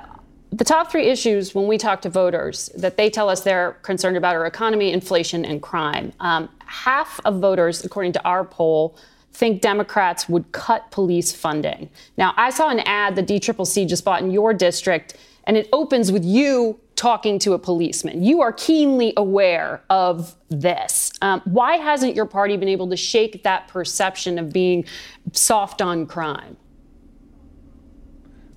[0.52, 4.18] the top three issues when we talk to voters that they tell us they're concerned
[4.18, 6.12] about are economy, inflation, and crime.
[6.20, 8.98] Um, half of voters, according to our poll,
[9.34, 11.90] think Democrats would cut police funding.
[12.18, 16.12] Now, I saw an ad the DCCC just bought in your district, and it opens
[16.12, 18.24] with you talking to a policeman.
[18.24, 21.12] You are keenly aware of this.
[21.24, 24.86] Um, why hasn't your party been able to shake that perception of being
[25.32, 26.58] soft on crime?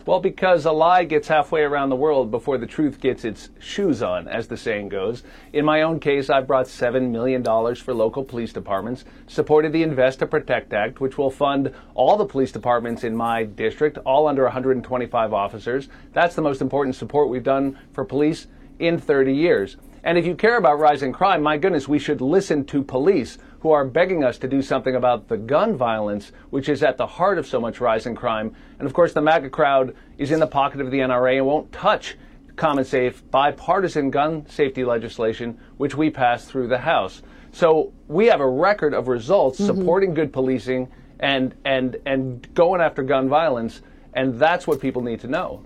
[0.07, 4.03] Well, because a lie gets halfway around the world before the truth gets its shoes
[4.03, 5.23] on, as the saying goes.
[5.55, 10.19] In my own case, I've brought $7 million for local police departments, supported the Invest
[10.19, 14.43] to Protect Act, which will fund all the police departments in my district, all under
[14.43, 15.89] 125 officers.
[16.13, 18.47] That's the most important support we've done for police
[18.79, 19.79] in 30 years.
[20.03, 23.71] And if you care about rising crime, my goodness, we should listen to police who
[23.71, 27.39] are begging us to do something about the gun violence, which is at the heart
[27.39, 28.55] of so much rising crime.
[28.79, 31.73] And of course, the MAGA crowd is in the pocket of the NRA and won't
[31.73, 32.19] touch
[32.57, 37.23] common safe bipartisan gun safety legislation, which we passed through the House.
[37.53, 39.79] So we have a record of results mm-hmm.
[39.79, 43.81] supporting good policing and, and, and going after gun violence.
[44.13, 45.65] And that's what people need to know.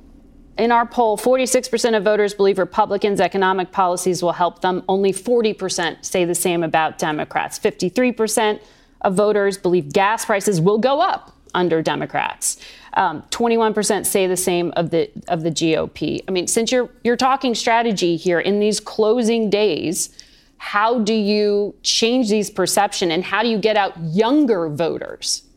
[0.58, 4.82] In our poll, 46% of voters believe Republicans' economic policies will help them.
[4.88, 7.60] Only 40% say the same about Democrats.
[7.60, 8.60] 53%
[9.02, 12.58] of voters believe gas prices will go up under Democrats.
[12.94, 16.24] Um, 21% say the same of the of the GOP.
[16.26, 20.10] I mean, since you're you're talking strategy here in these closing days,
[20.56, 25.47] how do you change these perception and how do you get out younger voters?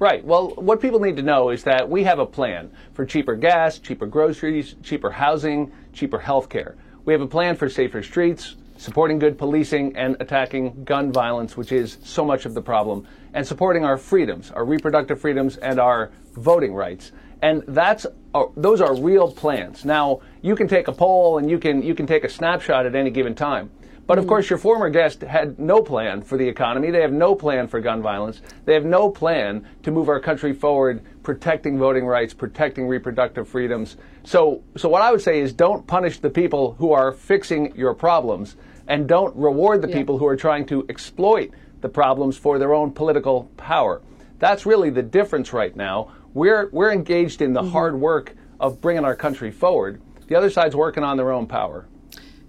[0.00, 0.24] Right.
[0.24, 3.78] Well, what people need to know is that we have a plan for cheaper gas,
[3.78, 6.74] cheaper groceries, cheaper housing, cheaper health care.
[7.04, 11.70] We have a plan for safer streets, supporting good policing, and attacking gun violence, which
[11.70, 16.10] is so much of the problem, and supporting our freedoms, our reproductive freedoms, and our
[16.32, 17.12] voting rights.
[17.42, 19.84] And that's uh, those are real plans.
[19.84, 22.94] Now, you can take a poll and you can you can take a snapshot at
[22.94, 23.70] any given time.
[24.10, 26.90] But of course, your former guest had no plan for the economy.
[26.90, 28.42] They have no plan for gun violence.
[28.64, 33.98] They have no plan to move our country forward, protecting voting rights, protecting reproductive freedoms.
[34.24, 37.94] So, so what I would say is don't punish the people who are fixing your
[37.94, 38.56] problems
[38.88, 39.98] and don't reward the yeah.
[39.98, 44.02] people who are trying to exploit the problems for their own political power.
[44.40, 46.10] That's really the difference right now.
[46.34, 47.70] We're, we're engaged in the mm-hmm.
[47.70, 50.02] hard work of bringing our country forward.
[50.26, 51.86] The other side's working on their own power.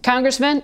[0.01, 0.63] Congressman,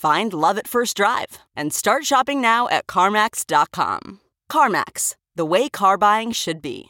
[0.00, 4.20] Find love at first drive and start shopping now at CarMax.com.
[4.50, 6.86] CarMax, the way car buying should be.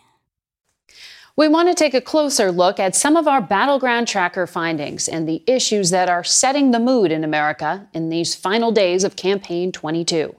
[1.34, 5.28] We want to take a closer look at some of our battleground tracker findings and
[5.28, 9.72] the issues that are setting the mood in America in these final days of Campaign
[9.72, 10.32] 22.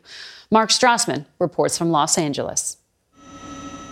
[0.49, 2.77] Mark Strassmann reports from Los Angeles.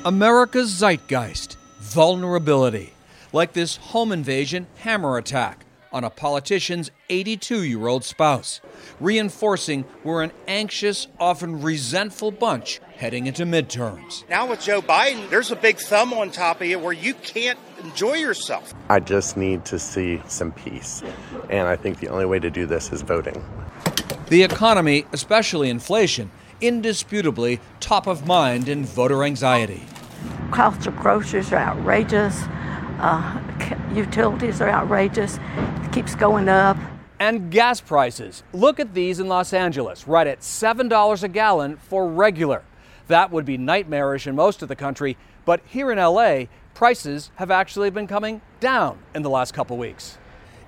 [0.05, 2.93] America's zeitgeist, vulnerability,
[3.33, 8.61] like this home invasion hammer attack on a politician's 82 year old spouse,
[8.99, 14.27] reinforcing we're an anxious, often resentful bunch heading into midterms.
[14.29, 17.59] Now, with Joe Biden, there's a big thumb on top of you where you can't
[17.83, 18.73] enjoy yourself.
[18.89, 21.01] I just need to see some peace.
[21.49, 23.43] And I think the only way to do this is voting.
[24.29, 26.29] The economy, especially inflation,
[26.61, 29.81] indisputably top of mind in voter anxiety.
[30.51, 32.43] Cost of groceries are outrageous.
[32.99, 33.39] Uh,
[33.93, 35.39] utilities are outrageous.
[35.83, 36.77] It keeps going up.
[37.19, 38.43] And gas prices.
[38.53, 42.63] Look at these in Los Angeles, right at $7 a gallon for regular.
[43.07, 47.51] That would be nightmarish in most of the country, but here in LA, prices have
[47.51, 50.17] actually been coming down in the last couple weeks.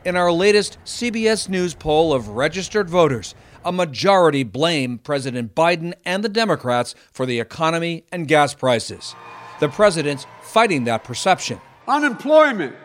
[0.03, 6.23] In our latest CBS News poll of registered voters, a majority blame President Biden and
[6.23, 9.15] the Democrats for the economy and gas prices.
[9.59, 11.61] The president's fighting that perception.
[11.87, 12.75] Unemployment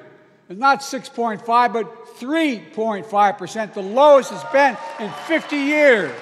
[0.49, 6.13] is not 6.5, but 3.5%, the lowest it's been in 50 years.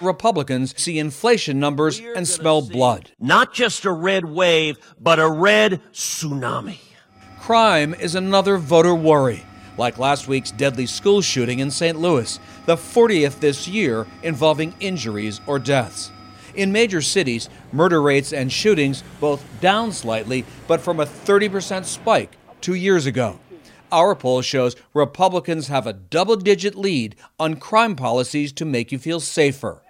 [0.00, 3.10] Republicans see inflation numbers and smell blood.
[3.18, 6.78] Not just a red wave, but a red tsunami.
[7.40, 9.44] Crime is another voter worry,
[9.78, 11.98] like last week's deadly school shooting in St.
[11.98, 16.10] Louis, the 40th this year involving injuries or deaths.
[16.56, 22.36] In major cities, murder rates and shootings both down slightly, but from a 30% spike
[22.62, 23.38] two years ago.
[23.92, 28.98] Our poll shows Republicans have a double digit lead on crime policies to make you
[28.98, 29.82] feel safer.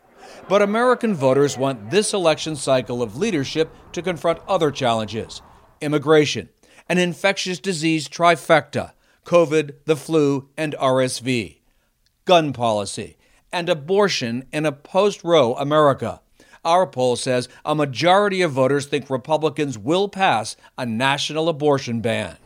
[0.49, 5.43] But American voters want this election cycle of leadership to confront other challenges
[5.81, 6.49] immigration,
[6.89, 8.93] an infectious disease trifecta,
[9.25, 11.59] COVID, the flu, and RSV,
[12.25, 13.17] gun policy,
[13.53, 16.21] and abortion in a post Roe America.
[16.67, 22.37] Our poll says a majority of voters think Republicans will pass a national abortion ban.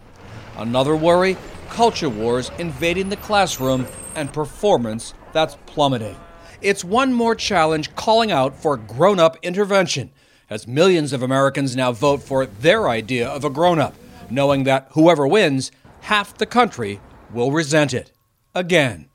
[0.59, 1.39] Another worry
[1.71, 6.17] culture wars invading the classroom and performance that's plummeting.
[6.61, 10.11] It's one more challenge calling out for grown up intervention,
[10.51, 13.95] as millions of Americans now vote for their idea of a grown up,
[14.29, 17.01] knowing that whoever wins, half the country
[17.33, 18.13] will resent it.
[18.55, 19.10] Again.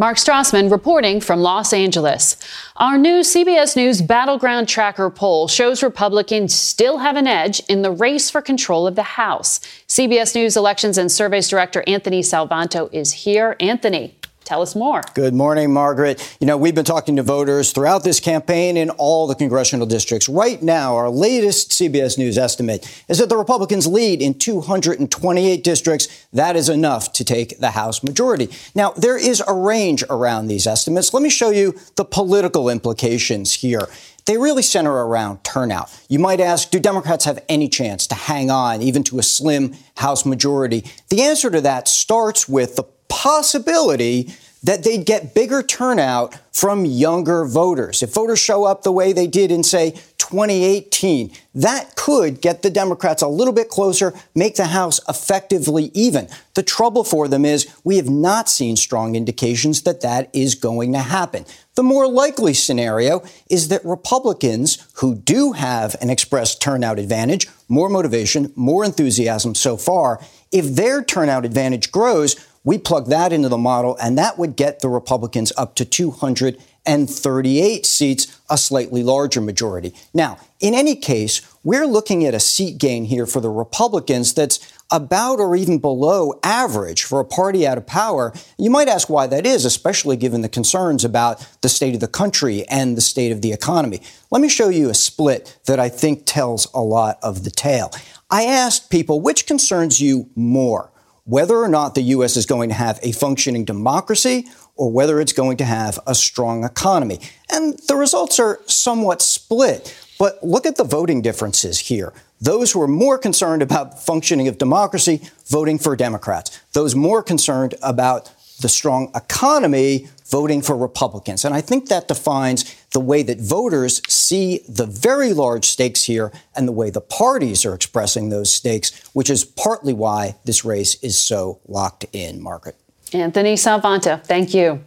[0.00, 2.36] Mark Strassmann reporting from Los Angeles.
[2.76, 7.90] Our new CBS News Battleground Tracker poll shows Republicans still have an edge in the
[7.90, 9.58] race for control of the House.
[9.88, 13.56] CBS News Elections and Surveys Director Anthony Salvanto is here.
[13.58, 14.14] Anthony,
[14.48, 15.02] Tell us more.
[15.12, 16.36] Good morning, Margaret.
[16.40, 20.26] You know, we've been talking to voters throughout this campaign in all the congressional districts.
[20.26, 26.26] Right now, our latest CBS News estimate is that the Republicans lead in 228 districts.
[26.32, 28.48] That is enough to take the House majority.
[28.74, 31.12] Now, there is a range around these estimates.
[31.12, 33.86] Let me show you the political implications here
[34.24, 35.90] they really center around turnout.
[36.06, 39.74] You might ask, do Democrats have any chance to hang on even to a slim
[39.96, 40.84] House majority?
[41.08, 44.32] The answer to that starts with the possibility
[44.62, 48.02] that they'd get bigger turnout from younger voters.
[48.02, 52.70] If voters show up the way they did in, say, 2018, that could get the
[52.70, 56.28] Democrats a little bit closer, make the House effectively even.
[56.54, 60.92] The trouble for them is we have not seen strong indications that that is going
[60.92, 61.46] to happen.
[61.76, 67.88] The more likely scenario is that Republicans who do have an expressed turnout advantage, more
[67.88, 72.34] motivation, more enthusiasm so far, if their turnout advantage grows,
[72.64, 77.86] we plug that into the model, and that would get the Republicans up to 238
[77.86, 79.94] seats, a slightly larger majority.
[80.12, 84.72] Now, in any case, we're looking at a seat gain here for the Republicans that's
[84.90, 88.32] about or even below average for a party out of power.
[88.56, 92.08] You might ask why that is, especially given the concerns about the state of the
[92.08, 94.00] country and the state of the economy.
[94.30, 97.92] Let me show you a split that I think tells a lot of the tale.
[98.30, 100.90] I asked people which concerns you more
[101.28, 102.38] whether or not the U.S.
[102.38, 106.64] is going to have a functioning democracy or whether it's going to have a strong
[106.64, 107.20] economy.
[107.52, 109.94] And the results are somewhat split.
[110.18, 112.14] But look at the voting differences here.
[112.40, 116.58] Those who are more concerned about functioning of democracy voting for Democrats.
[116.72, 121.44] Those more concerned about the strong economy voting for Republicans.
[121.44, 126.32] And I think that defines the way that voters see the very large stakes here
[126.54, 131.02] and the way the parties are expressing those stakes, which is partly why this race
[131.02, 132.76] is so locked in, Margaret.
[133.12, 134.82] Anthony Salvanto, thank you.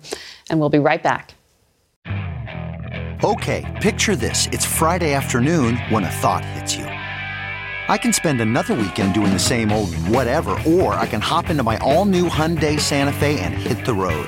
[0.49, 1.33] And we'll be right back.
[3.23, 4.47] Okay, picture this.
[4.47, 6.85] It's Friday afternoon when a thought hits you.
[6.85, 11.61] I can spend another weekend doing the same old whatever, or I can hop into
[11.61, 14.27] my all new Hyundai Santa Fe and hit the road.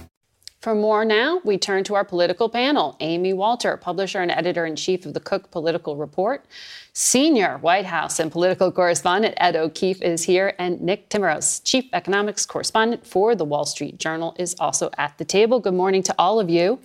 [0.61, 2.95] For more now, we turn to our political panel.
[2.99, 6.45] Amy Walter, publisher and editor-in-chief of the Cook Political Report.
[6.93, 12.45] Senior White House and political correspondent Ed O'Keefe is here, and Nick Timiraos, chief economics
[12.45, 15.59] correspondent for the Wall Street Journal, is also at the table.
[15.59, 16.79] Good morning to all of you.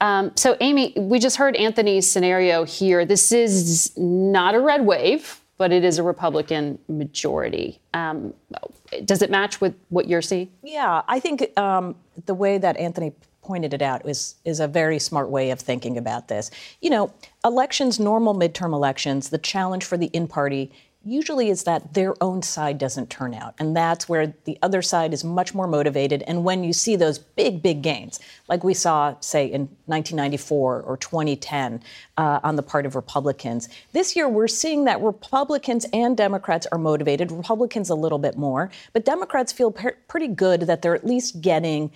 [0.00, 3.04] Um, so, Amy, we just heard Anthony's scenario here.
[3.04, 5.40] This is not a red wave.
[5.56, 7.80] But it is a Republican majority.
[7.92, 8.34] Um,
[9.04, 10.50] does it match with what you're seeing?
[10.62, 11.96] Yeah, I think um,
[12.26, 15.98] the way that Anthony pointed it out is is a very smart way of thinking
[15.98, 16.50] about this.
[16.80, 17.12] You know,
[17.44, 20.72] elections, normal midterm elections, the challenge for the in party
[21.04, 23.54] usually is that their own side doesn't turn out.
[23.58, 26.22] And that's where the other side is much more motivated.
[26.26, 30.96] And when you see those big, big gains, like we saw, say, in 1994 or
[30.96, 31.82] 2010
[32.16, 36.78] uh, on the part of Republicans, this year we're seeing that Republicans and Democrats are
[36.78, 41.06] motivated, Republicans a little bit more, but Democrats feel per- pretty good that they're at
[41.06, 41.90] least getting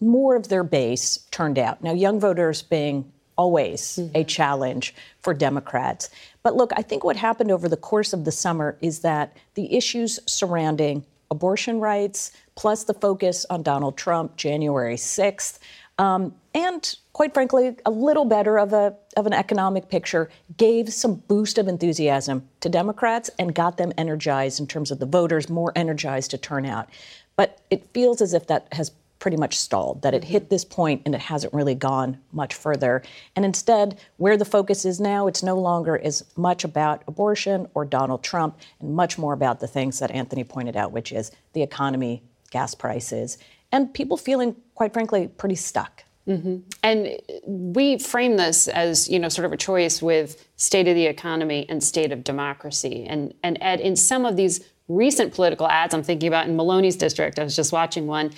[0.00, 1.82] more of their base turned out.
[1.82, 4.16] Now, young voters being always mm-hmm.
[4.16, 6.10] a challenge for Democrats.
[6.42, 9.74] But look, I think what happened over the course of the summer is that the
[9.74, 15.58] issues surrounding abortion rights, plus the focus on Donald Trump, January 6th,
[15.98, 21.16] um, and quite frankly, a little better of, a, of an economic picture gave some
[21.16, 25.72] boost of enthusiasm to Democrats and got them energized in terms of the voters, more
[25.74, 26.88] energized to turn out.
[27.34, 31.02] But it feels as if that has pretty much stalled, that it hit this point
[31.04, 33.02] and it hasn't really gone much further.
[33.34, 37.84] And instead, where the focus is now, it's no longer as much about abortion or
[37.84, 41.62] Donald Trump and much more about the things that Anthony pointed out, which is the
[41.62, 43.38] economy, gas prices,
[43.72, 46.04] and people feeling, quite frankly, pretty stuck.
[46.26, 46.58] Mm-hmm.
[46.82, 51.06] And we frame this as, you know, sort of a choice with state of the
[51.06, 53.06] economy and state of democracy.
[53.08, 56.96] And, and Ed, in some of these recent political ads, I'm thinking about in Maloney's
[56.96, 58.32] district, I was just watching one,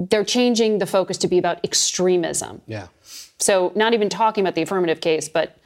[0.00, 2.62] they're changing the focus to be about extremism.
[2.66, 2.88] Yeah.
[3.38, 5.56] So not even talking about the affirmative case, but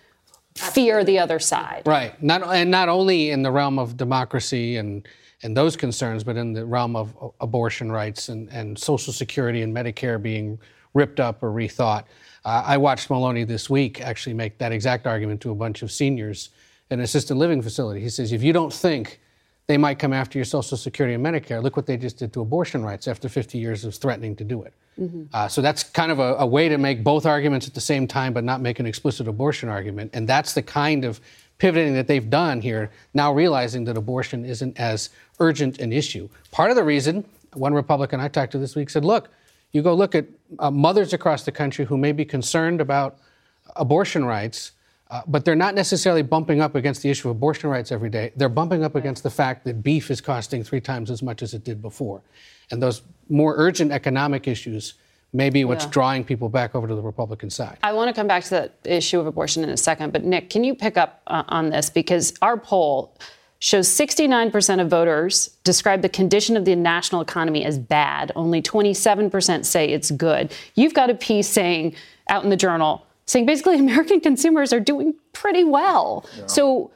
[0.56, 1.82] fear the other side.
[1.86, 2.20] Right.
[2.22, 5.06] Not and not only in the realm of democracy and
[5.42, 9.76] and those concerns, but in the realm of abortion rights and, and Social Security and
[9.76, 10.58] Medicare being
[10.94, 12.04] ripped up or rethought.
[12.44, 15.92] Uh, I watched Maloney this week actually make that exact argument to a bunch of
[15.92, 16.50] seniors
[16.90, 18.00] in an assisted living facility.
[18.00, 19.20] He says, if you don't think
[19.66, 21.62] they might come after your Social Security and Medicare.
[21.62, 24.62] Look what they just did to abortion rights after 50 years of threatening to do
[24.62, 24.74] it.
[25.00, 25.24] Mm-hmm.
[25.32, 28.06] Uh, so that's kind of a, a, way to make both arguments at the same
[28.06, 30.10] time, but not make an explicit abortion argument.
[30.14, 31.20] And that's the kind of
[31.58, 35.10] pivoting that they've done here, now realizing that abortion isn't as
[35.40, 36.28] urgent an issue.
[36.52, 39.30] Part of the reason, one Republican I talked to this week said, look,
[39.72, 40.26] you go look at
[40.58, 43.18] uh, mothers across the country who may be concerned about
[43.76, 44.72] abortion rights
[45.10, 48.32] uh, but they're not necessarily bumping up against the issue of abortion rights every day.
[48.36, 51.54] They're bumping up against the fact that beef is costing three times as much as
[51.54, 52.22] it did before.
[52.70, 54.94] And those more urgent economic issues
[55.32, 55.90] may be what's yeah.
[55.90, 57.76] drawing people back over to the Republican side.
[57.82, 60.48] I want to come back to the issue of abortion in a second, but Nick,
[60.48, 61.90] can you pick up uh, on this?
[61.90, 63.16] Because our poll
[63.58, 68.30] shows 69% of voters describe the condition of the national economy as bad.
[68.36, 70.52] Only 27% say it's good.
[70.74, 71.94] You've got a piece saying
[72.28, 76.26] out in the journal, saying basically American consumers are doing pretty well.
[76.36, 76.46] Yeah.
[76.46, 76.90] So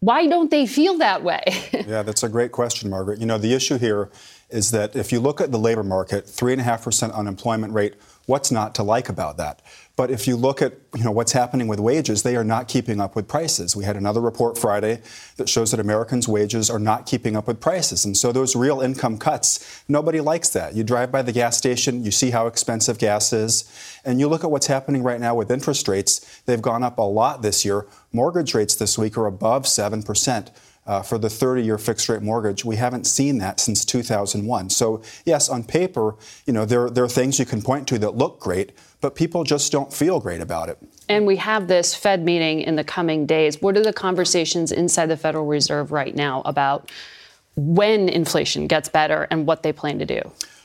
[0.00, 1.44] why don't they feel that way?
[1.86, 3.20] yeah, that's a great question, Margaret.
[3.20, 4.10] You know, the issue here
[4.50, 7.94] is that if you look at the labor market, 3.5% unemployment rate,
[8.26, 9.62] what's not to like about that?
[9.94, 13.00] But if you look at you know what's happening with wages, they are not keeping
[13.00, 13.76] up with prices.
[13.76, 15.02] We had another report Friday
[15.36, 18.04] that shows that Americans' wages are not keeping up with prices.
[18.04, 20.74] And so those real income cuts, nobody likes that.
[20.74, 23.70] You drive by the gas station, you see how expensive gas is,
[24.04, 26.42] and you look at what's happening right now with interest rates.
[26.46, 27.86] They've gone up a lot this year.
[28.12, 30.50] Mortgage rates this week are above 7%.
[30.84, 32.64] Uh, for the 30 year fixed rate mortgage.
[32.64, 34.68] We haven't seen that since 2001.
[34.70, 38.16] So, yes, on paper, you know, there, there are things you can point to that
[38.16, 40.78] look great, but people just don't feel great about it.
[41.08, 43.62] And we have this Fed meeting in the coming days.
[43.62, 46.90] What are the conversations inside the Federal Reserve right now about
[47.54, 50.20] when inflation gets better and what they plan to do?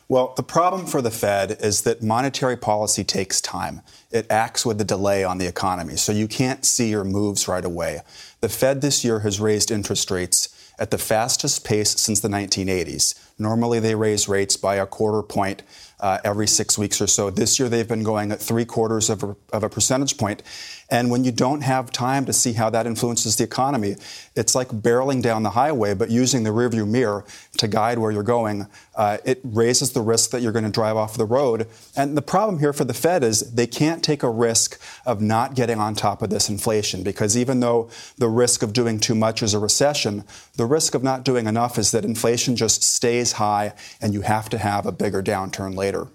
[0.09, 3.82] Well, the problem for the Fed is that monetary policy takes time.
[4.10, 7.66] It acts with a delay on the economy, so you can't see your moves right
[7.66, 8.01] away.
[8.39, 13.20] The Fed this year has raised interest rates at the fastest pace since the 1980s.
[13.39, 15.64] Normally, they raise rates by a quarter point
[15.99, 17.30] uh, every six weeks or so.
[17.30, 20.43] This year, they've been going at three quarters of a, of a percentage point.
[20.90, 23.98] And when you don't have time to see how that influences the economy,
[24.36, 27.26] it's like barreling down the highway, but using the rearview mirror
[27.58, 28.68] to guide where you're going.
[28.96, 31.68] Uh, it raises the risk that you're going to drive off the road.
[31.96, 35.56] And the problem here for the Fed is they can't take a risk of not
[35.56, 39.44] getting on top of this inflation because even though the risk of doing too much
[39.44, 40.24] is a recession,
[40.56, 44.48] the risk of not doing enough is that inflation just stays high and you have
[44.50, 46.08] to have a bigger downturn later.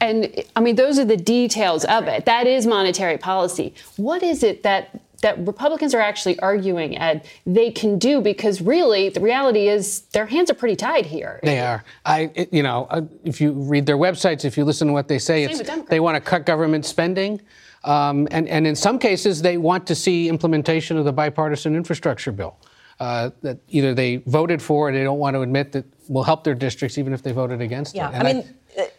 [0.00, 2.24] And I mean, those are the details of it.
[2.26, 3.74] That is monetary policy.
[3.96, 9.08] What is it that that Republicans are actually arguing, Ed, they can do because really
[9.08, 11.40] the reality is their hands are pretty tied here.
[11.42, 11.84] They are.
[12.04, 15.08] I, it, you know, uh, if you read their websites, if you listen to what
[15.08, 15.46] they say,
[15.88, 17.40] they want to cut government spending.
[17.82, 22.30] Um, and, and in some cases, they want to see implementation of the bipartisan infrastructure
[22.30, 22.58] bill.
[23.00, 26.44] uh, that either they voted for or they don't want to admit that will help
[26.44, 28.14] their districts even if they voted against Yeah, it.
[28.14, 28.54] I And mean,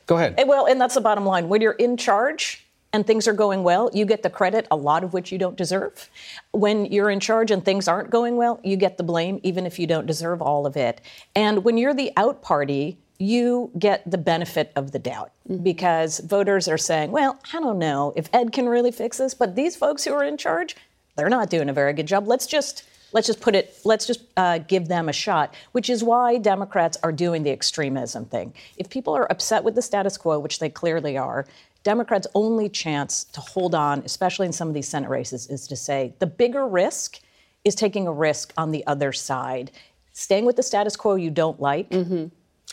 [0.08, 0.44] go ahead.
[0.48, 1.48] Well, and that's the bottom line.
[1.48, 5.04] When you're in charge and things are going well, you get the credit, a lot
[5.04, 6.10] of which you don't deserve.
[6.52, 9.78] When you're in charge and things aren't going well, you get the blame, even if
[9.78, 11.02] you don't deserve all of it.
[11.36, 15.64] And when you're the out party, you get the benefit of the doubt mm-hmm.
[15.64, 19.56] because voters are saying, well, I don't know if Ed can really fix this, but
[19.56, 20.76] these folks who are in charge,
[21.16, 22.28] they're not doing a very good job.
[22.28, 22.84] Let's just
[23.14, 26.98] let's just put it let's just uh, give them a shot which is why democrats
[27.04, 28.54] are doing the extremism thing.
[28.78, 31.46] If people are upset with the status quo which they clearly are
[31.84, 35.76] democrats only chance to hold on especially in some of these senate races is to
[35.76, 37.20] say the bigger risk
[37.68, 39.72] is taking a risk on the other side.
[40.14, 41.92] Staying with the status quo you don't like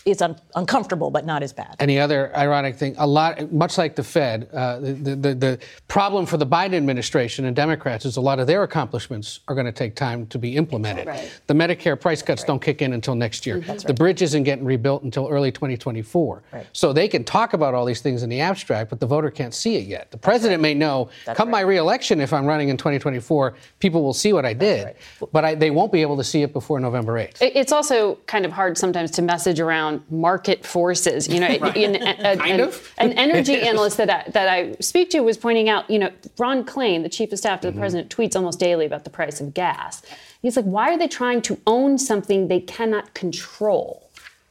[0.05, 2.95] is un- uncomfortable but not as bad Any other ironic thing?
[2.99, 7.47] A lot, much like the Fed, uh, the, the the problem for the Biden administration
[7.47, 10.57] and Democrats is a lot of their accomplishments are going to take time to be
[10.57, 11.07] implemented.
[11.07, 11.41] Right.
[11.47, 13.61] The Medicare price cuts don't kick in until next year.
[13.61, 13.97] That's The right.
[13.99, 16.43] bridge isn't getting rebuilt until early 2024.
[16.53, 16.67] Right.
[16.73, 19.55] So they can talk about all these things in the abstract, but the voter can't
[19.55, 20.11] see it yet.
[20.11, 24.13] The president may know, That's come my reelection, if I'm running in 2024, people will
[24.13, 24.97] see what I did,
[25.33, 27.39] but I, they won't be able to see it before November 8th.
[27.41, 31.29] It's also kind of hard sometimes to message around market forces.
[31.29, 31.77] You know, Right.
[31.77, 32.93] in- a- Kind an, of.
[32.99, 36.65] an energy analyst that I, that I speak to was pointing out, you know, Ron
[36.65, 37.81] Klain, the chief of staff to the Mm-hmm.
[37.81, 40.03] president, tweets almost daily about the price of gas.
[40.43, 44.04] He's like, why are they trying to own something they cannot control?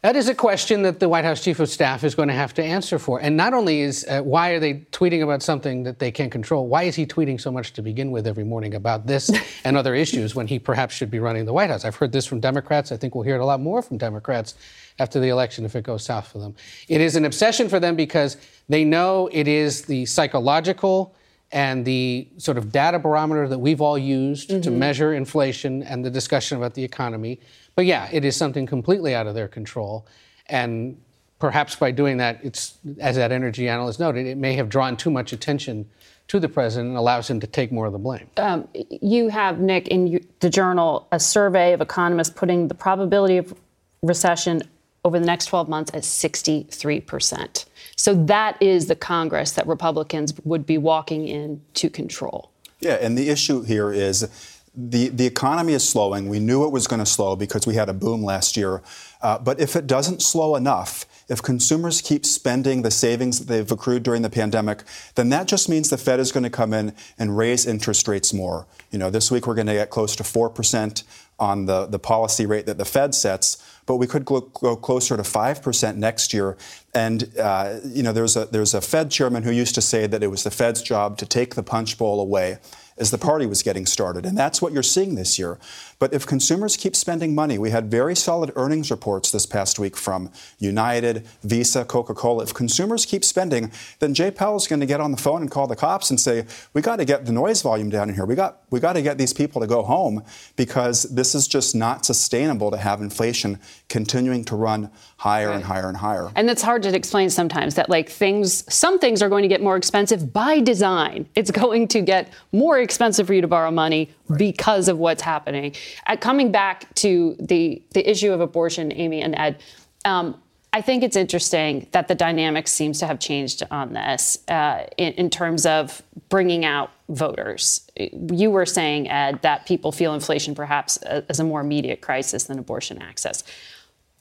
[0.03, 2.53] That is a question that the White House chief of staff is going to have
[2.55, 3.21] to answer for.
[3.21, 6.67] And not only is uh, why are they tweeting about something that they can't control,
[6.67, 9.31] why is he tweeting so much to begin with every morning about this
[9.63, 11.85] and other issues when he perhaps should be running the White House?
[11.85, 12.91] I've heard this from Democrats.
[12.91, 14.55] I think we'll hear it a lot more from Democrats
[14.99, 16.53] after the election if it goes south for them.
[16.89, 18.35] It is an obsession for them because
[18.67, 21.15] they know it is the psychological
[21.53, 24.73] and the sort of data barometer that we've all used to Mhm.
[24.73, 27.39] measure inflation and the discussion about the economy.
[27.75, 30.05] But yeah, it is something completely out of their control.
[30.47, 31.01] And
[31.39, 35.09] perhaps by doing that, it's, as that energy analyst noted, it may have drawn too
[35.09, 35.89] much attention
[36.27, 38.27] to the president and allows him to take more of the blame.
[38.37, 43.53] Um, you have, Nick, in the journal, a survey of economists putting the probability of
[44.01, 44.63] recession
[45.05, 47.65] over the next 12 months at 63%.
[47.97, 52.51] So that is the Congress that Republicans would be walking in to control.
[52.79, 56.29] Yeah, and the issue here is the, the economy is slowing.
[56.29, 58.81] We knew it was going to slow because we had a boom last year.
[59.21, 63.71] Uh, but if it doesn't slow enough, if consumers keep spending the savings that they've
[63.71, 64.83] accrued during the pandemic,
[65.15, 68.33] then that just means the Fed is going to come in and raise interest rates
[68.33, 68.65] more.
[68.91, 71.03] You know, this week we're going to get close to 4%
[71.39, 75.23] on the, the policy rate that the Fed sets, but we could go, closer to
[75.23, 76.57] 5% next year.
[76.93, 80.23] And, uh, you know, there's a, there's a Fed chairman who used to say that
[80.23, 82.57] it was the Fed's job to take the punch bowl away
[82.97, 84.25] as the party was getting started.
[84.25, 85.59] And that's what you're seeing this year.
[85.99, 89.95] But if consumers keep spending money, we had very solid earnings reports this past week
[89.95, 92.43] from United, Visa, Coca Cola.
[92.43, 95.67] If consumers keep spending, then Jay is going to get on the phone and call
[95.67, 98.25] the cops and say, we got to get the noise volume down in here.
[98.25, 100.23] We got, we got to get these people to go home
[100.55, 105.87] because this is just not sustainable to have inflation continuing to run higher and higher
[105.87, 106.29] and higher.
[106.35, 109.61] And it's hard to explain sometimes that like things, some things are going to get
[109.61, 111.29] more expensive by design.
[111.35, 115.73] It's going to get more expensive for you to borrow money because of what's happening.
[116.05, 119.61] Uh, coming back to the the issue of abortion, Amy and Ed.
[120.05, 120.39] Um,
[120.75, 125.13] I think it's interesting that the dynamic seems to have changed on this uh, in,
[125.13, 127.87] in terms of bringing out voters.
[127.95, 132.57] You were saying, Ed, that people feel inflation perhaps as a more immediate crisis than
[132.57, 133.43] abortion access.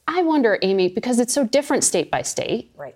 [0.07, 2.71] I wonder, Amy, because it's so different state by state.
[2.75, 2.95] Right.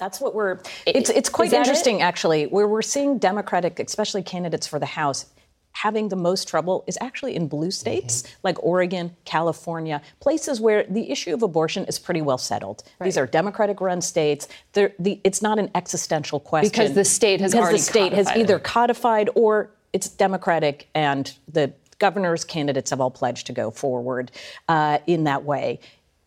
[0.00, 0.58] That's what we're.
[0.86, 2.02] It's it's quite interesting it?
[2.02, 2.46] actually.
[2.46, 5.26] Where we're seeing Democratic, especially candidates for the House,
[5.72, 8.32] having the most trouble is actually in blue states Mm-hmm.
[8.42, 12.82] like Oregon, California, places where the issue of abortion is pretty well settled.
[13.00, 14.48] These are Democratic-run states.
[14.72, 18.26] They're, the, it's not an existential question Because the state has because the state has
[18.26, 18.44] codified it.
[18.44, 24.32] either codified or it's Democratic and the governor's candidates have all pledged to go forward
[24.68, 25.78] uh, in that way.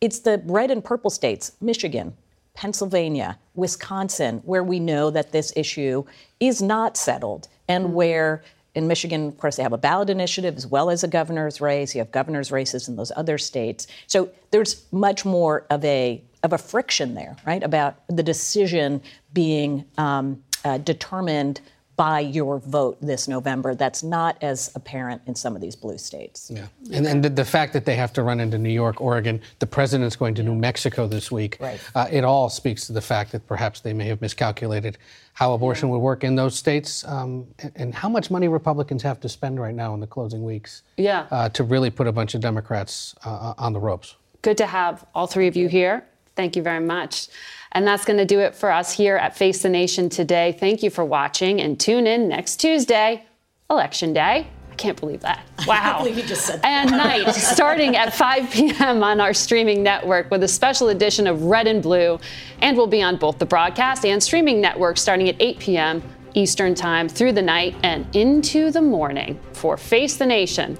[0.02, 2.14] It's the red and purple states, Michigan,
[2.54, 6.04] Pennsylvania, Wisconsin, where we know that this issue
[6.40, 8.44] is not settled and where
[8.76, 11.94] in Michigan, of course, they have a ballot initiative as well as a governor's race.
[11.94, 13.88] You have governor's races in those other states.
[14.08, 17.64] So there's much more of a of a friction there, right?
[17.64, 19.02] About the decision
[19.32, 21.62] being um, uh, determined
[21.96, 23.76] by your vote this November.
[23.76, 26.50] That's not as apparent in some of these blue states.
[26.54, 26.66] Yeah.
[26.92, 29.68] And, and the, the, fact that they have to run into New York, Oregon, the
[29.68, 31.80] president's going to New Mexico this week, right.
[31.94, 34.98] uh, it all speaks to the fact that perhaps they may have miscalculated
[35.34, 39.20] how abortion would work in those states um, and, and, how much money Republicans have
[39.20, 41.28] to spend right now in the closing weeks yeah.
[41.32, 44.16] Uh, to really put a bunch of Democrats uh, on the ropes.
[44.42, 46.06] Good to have all three of you here.
[46.36, 47.28] Thank you very much.
[47.74, 50.56] And that's going to do it for us here at Face the Nation today.
[50.60, 53.26] Thank you for watching and tune in next Tuesday,
[53.70, 54.48] Election Day.
[54.72, 55.44] I can't believe that.
[55.66, 55.96] Wow.
[55.96, 56.66] I believe you just said that.
[56.66, 59.02] And night, starting at 5 p.m.
[59.02, 62.20] on our streaming network with a special edition of Red and Blue.
[62.62, 66.04] And we'll be on both the broadcast and streaming network starting at 8 p.m.
[66.34, 70.78] Eastern Time through the night and into the morning for Face the Nation.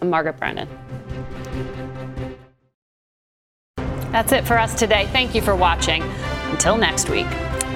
[0.00, 0.68] I'm Margaret Brennan.
[4.12, 5.06] That's it for us today.
[5.12, 6.02] Thank you for watching.
[6.50, 7.26] Until next week.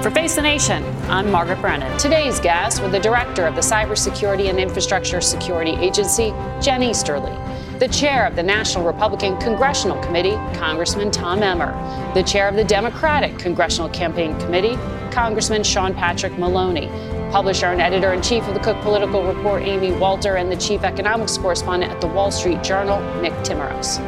[0.03, 1.97] For Face the Nation, I'm Margaret Brennan.
[1.97, 7.33] Today's guests were the director of the Cybersecurity and Infrastructure Security Agency, Jen Easterly,
[7.79, 11.73] the chair of the National Republican Congressional Committee, Congressman Tom Emmer,
[12.15, 14.77] the chair of the Democratic Congressional Campaign Committee,
[15.11, 16.89] Congressman Sean Patrick Maloney,
[17.31, 20.83] publisher and editor in chief of the Cook Political Report, Amy Walter, and the chief
[20.83, 23.99] economics correspondent at the Wall Street Journal, Nick Timiraos.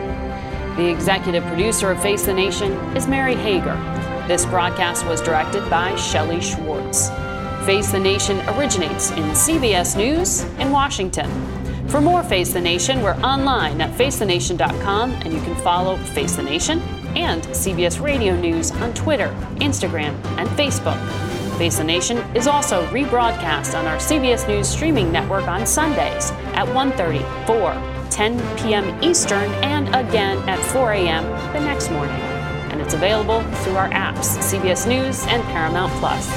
[0.76, 3.74] The executive producer of Face the Nation is Mary Hager.
[4.26, 7.10] This broadcast was directed by Shelley Schwartz.
[7.64, 11.30] Face the Nation originates in CBS News in Washington.
[11.86, 16.42] For more Face the Nation, we're online at facethenation.com and you can follow Face the
[16.42, 16.80] Nation
[17.14, 21.00] and CBS Radio News on Twitter, Instagram, and Facebook.
[21.56, 26.66] Face the Nation is also rebroadcast on our CBS News streaming network on Sundays at
[26.66, 29.04] 1:30, 4, 10 p.m.
[29.04, 31.24] Eastern, and again at 4 a.m.
[31.52, 32.35] the next morning.
[32.86, 36.30] It's available through our apps, CBS News and Paramount Plus.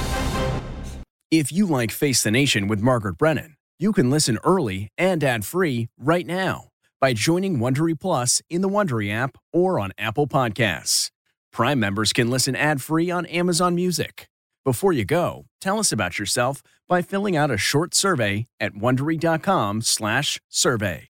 [1.30, 5.90] If you like Face the Nation with Margaret Brennan, you can listen early and ad-free
[6.00, 6.70] right now
[7.00, 11.12] by joining Wondery Plus in the Wondery app or on Apple Podcasts.
[11.54, 14.28] Prime members can listen ad-free on Amazon Music.
[14.66, 21.10] Before you go, tell us about yourself by filling out a short survey at wondery.com/survey.